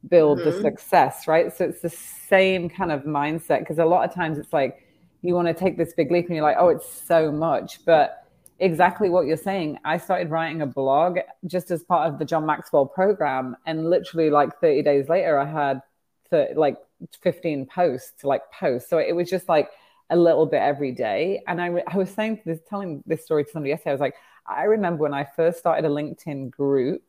build 0.09 0.39
mm-hmm. 0.39 0.51
the 0.51 0.61
success, 0.61 1.27
right? 1.27 1.55
So 1.55 1.65
it's 1.65 1.81
the 1.81 1.89
same 1.89 2.69
kind 2.69 2.91
of 2.91 3.03
mindset 3.03 3.59
because 3.59 3.79
a 3.79 3.85
lot 3.85 4.07
of 4.07 4.13
times 4.13 4.37
it's 4.37 4.53
like 4.53 4.85
you 5.23 5.33
want 5.33 5.47
to 5.47 5.53
take 5.53 5.77
this 5.77 5.93
big 5.93 6.11
leap 6.11 6.27
and 6.27 6.35
you're 6.35 6.43
like, 6.43 6.57
oh, 6.59 6.69
it's 6.69 6.87
so 6.87 7.31
much. 7.31 7.83
But 7.85 8.23
exactly 8.59 9.09
what 9.09 9.25
you're 9.25 9.37
saying. 9.37 9.79
I 9.83 9.97
started 9.97 10.29
writing 10.29 10.61
a 10.61 10.67
blog 10.67 11.17
just 11.47 11.71
as 11.71 11.83
part 11.83 12.11
of 12.11 12.19
the 12.19 12.25
John 12.25 12.45
Maxwell 12.45 12.85
program, 12.85 13.55
and 13.65 13.89
literally 13.89 14.29
like 14.29 14.59
30 14.59 14.83
days 14.83 15.09
later, 15.09 15.39
I 15.39 15.45
had 15.45 15.81
30, 16.29 16.55
like 16.55 16.77
15 17.21 17.65
posts, 17.65 18.23
like 18.23 18.41
posts. 18.51 18.89
So 18.89 18.99
it 18.99 19.15
was 19.15 19.29
just 19.29 19.49
like 19.49 19.69
a 20.09 20.15
little 20.15 20.45
bit 20.45 20.61
every 20.61 20.91
day. 20.91 21.41
And 21.47 21.61
I, 21.61 21.83
I 21.87 21.97
was 21.97 22.09
saying 22.09 22.41
this, 22.45 22.59
telling 22.69 23.03
this 23.05 23.23
story 23.23 23.45
to 23.45 23.51
somebody 23.51 23.69
yesterday. 23.69 23.91
I 23.91 23.93
was 23.93 24.01
like, 24.01 24.15
I 24.45 24.63
remember 24.63 25.03
when 25.03 25.13
I 25.13 25.23
first 25.23 25.59
started 25.59 25.85
a 25.85 25.89
LinkedIn 25.89 26.51
group 26.51 27.03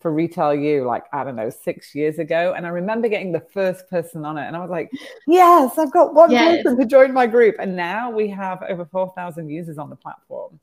for 0.00 0.12
Retail 0.12 0.54
U, 0.54 0.84
like, 0.84 1.04
I 1.12 1.24
don't 1.24 1.36
know, 1.36 1.50
six 1.50 1.94
years 1.94 2.18
ago. 2.18 2.54
And 2.56 2.66
I 2.66 2.70
remember 2.70 3.08
getting 3.08 3.32
the 3.32 3.40
first 3.40 3.88
person 3.88 4.24
on 4.24 4.36
it. 4.36 4.46
And 4.46 4.54
I 4.54 4.60
was 4.60 4.70
like, 4.70 4.90
yes, 5.26 5.78
I've 5.78 5.92
got 5.92 6.14
one 6.14 6.30
yes. 6.30 6.62
person 6.62 6.78
to 6.78 6.86
join 6.86 7.12
my 7.12 7.26
group. 7.26 7.56
And 7.58 7.76
now 7.76 8.10
we 8.10 8.28
have 8.28 8.62
over 8.68 8.84
4,000 8.84 9.48
users 9.48 9.78
on 9.78 9.88
the 9.90 9.96
platform. 9.96 10.60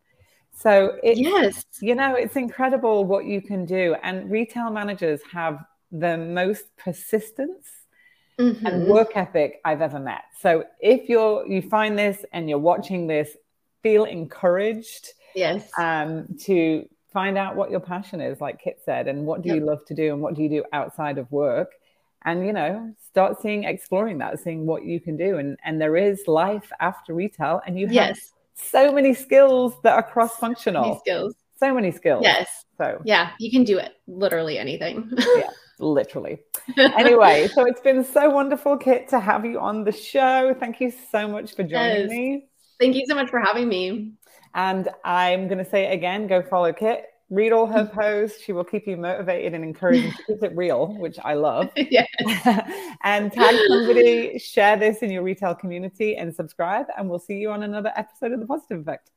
So 0.55 0.99
it's, 1.01 1.19
yes, 1.19 1.65
you 1.81 1.95
know, 1.95 2.15
it's 2.15 2.35
incredible 2.35 3.05
what 3.05 3.25
you 3.25 3.41
can 3.41 3.65
do. 3.65 3.95
And 4.03 4.29
retail 4.29 4.69
managers 4.69 5.19
have 5.31 5.65
the 5.91 6.17
most 6.17 6.65
persistence 6.77 7.67
mm-hmm. 8.39 8.65
and 8.65 8.87
work 8.87 9.15
ethic 9.15 9.61
I've 9.65 9.81
ever 9.81 9.99
met. 9.99 10.23
So 10.39 10.65
if 10.79 11.09
you're 11.09 11.45
you 11.47 11.61
find 11.61 11.97
this 11.97 12.25
and 12.33 12.49
you're 12.49 12.59
watching 12.59 13.07
this, 13.07 13.35
feel 13.81 14.05
encouraged. 14.05 15.09
Yes. 15.35 15.69
Um, 15.77 16.27
to 16.41 16.87
find 17.11 17.37
out 17.37 17.55
what 17.55 17.71
your 17.71 17.79
passion 17.79 18.21
is, 18.21 18.39
like 18.39 18.61
Kit 18.61 18.79
said, 18.85 19.07
and 19.07 19.25
what 19.25 19.41
do 19.41 19.49
yep. 19.49 19.57
you 19.57 19.65
love 19.65 19.85
to 19.85 19.93
do 19.93 20.13
and 20.13 20.21
what 20.21 20.35
do 20.35 20.43
you 20.43 20.49
do 20.49 20.63
outside 20.73 21.17
of 21.17 21.31
work. 21.31 21.71
And 22.25 22.45
you 22.45 22.53
know, 22.53 22.93
start 23.09 23.41
seeing 23.41 23.63
exploring 23.65 24.19
that, 24.19 24.39
seeing 24.39 24.65
what 24.65 24.85
you 24.85 24.99
can 24.99 25.17
do. 25.17 25.37
And 25.37 25.57
and 25.63 25.81
there 25.81 25.97
is 25.97 26.27
life 26.27 26.71
after 26.79 27.13
retail, 27.13 27.61
and 27.65 27.79
you 27.79 27.87
have 27.87 27.93
yes 27.93 28.33
so 28.55 28.91
many 28.91 29.13
skills 29.13 29.73
that 29.83 29.93
are 29.93 30.03
cross 30.03 30.35
functional. 30.37 30.99
Skills. 30.99 31.35
So 31.59 31.73
many 31.73 31.91
skills. 31.91 32.23
Yes. 32.23 32.65
So 32.77 33.01
yeah, 33.05 33.31
you 33.39 33.51
can 33.51 33.63
do 33.63 33.77
it. 33.77 33.93
Literally 34.07 34.57
anything. 34.57 35.09
yeah, 35.35 35.49
literally. 35.79 36.39
Anyway, 36.77 37.49
so 37.53 37.65
it's 37.65 37.81
been 37.81 38.05
so 38.05 38.29
wonderful, 38.29 38.77
Kit, 38.77 39.09
to 39.09 39.19
have 39.19 39.45
you 39.45 39.59
on 39.59 39.83
the 39.83 39.91
show. 39.91 40.55
Thank 40.57 40.79
you 40.79 40.93
so 41.11 41.27
much 41.27 41.55
for 41.55 41.63
joining 41.63 42.03
yes. 42.03 42.09
me. 42.09 42.47
Thank 42.79 42.95
you 42.95 43.05
so 43.05 43.15
much 43.15 43.29
for 43.29 43.39
having 43.39 43.67
me. 43.67 44.13
And 44.55 44.87
I'm 45.03 45.49
going 45.49 45.57
to 45.57 45.69
say 45.69 45.91
it 45.91 45.93
again 45.93 46.27
go 46.27 46.41
follow 46.41 46.71
Kit 46.71 47.05
read 47.33 47.51
all 47.51 47.65
her 47.65 47.85
posts. 47.93 48.41
She 48.41 48.53
will 48.53 48.63
keep 48.63 48.87
you 48.87 48.95
motivated 48.97 49.53
and 49.53 49.63
encouraging 49.63 50.11
to 50.11 50.17
keep 50.27 50.43
it 50.43 50.55
real, 50.55 50.93
which 50.97 51.17
I 51.23 51.33
love. 51.33 51.69
Yeah. 51.77 52.05
and 53.03 53.31
tag 53.31 53.55
somebody, 53.67 54.39
share 54.39 54.77
this 54.77 54.99
in 54.99 55.11
your 55.11 55.21
retail 55.21 55.53
community, 55.53 56.15
and 56.15 56.33
subscribe. 56.33 56.87
And 56.97 57.09
we'll 57.09 57.19
see 57.19 57.35
you 57.35 57.51
on 57.51 57.63
another 57.63 57.91
episode 57.95 58.31
of 58.31 58.39
The 58.39 58.45
Positive 58.45 58.79
Effect. 58.79 59.11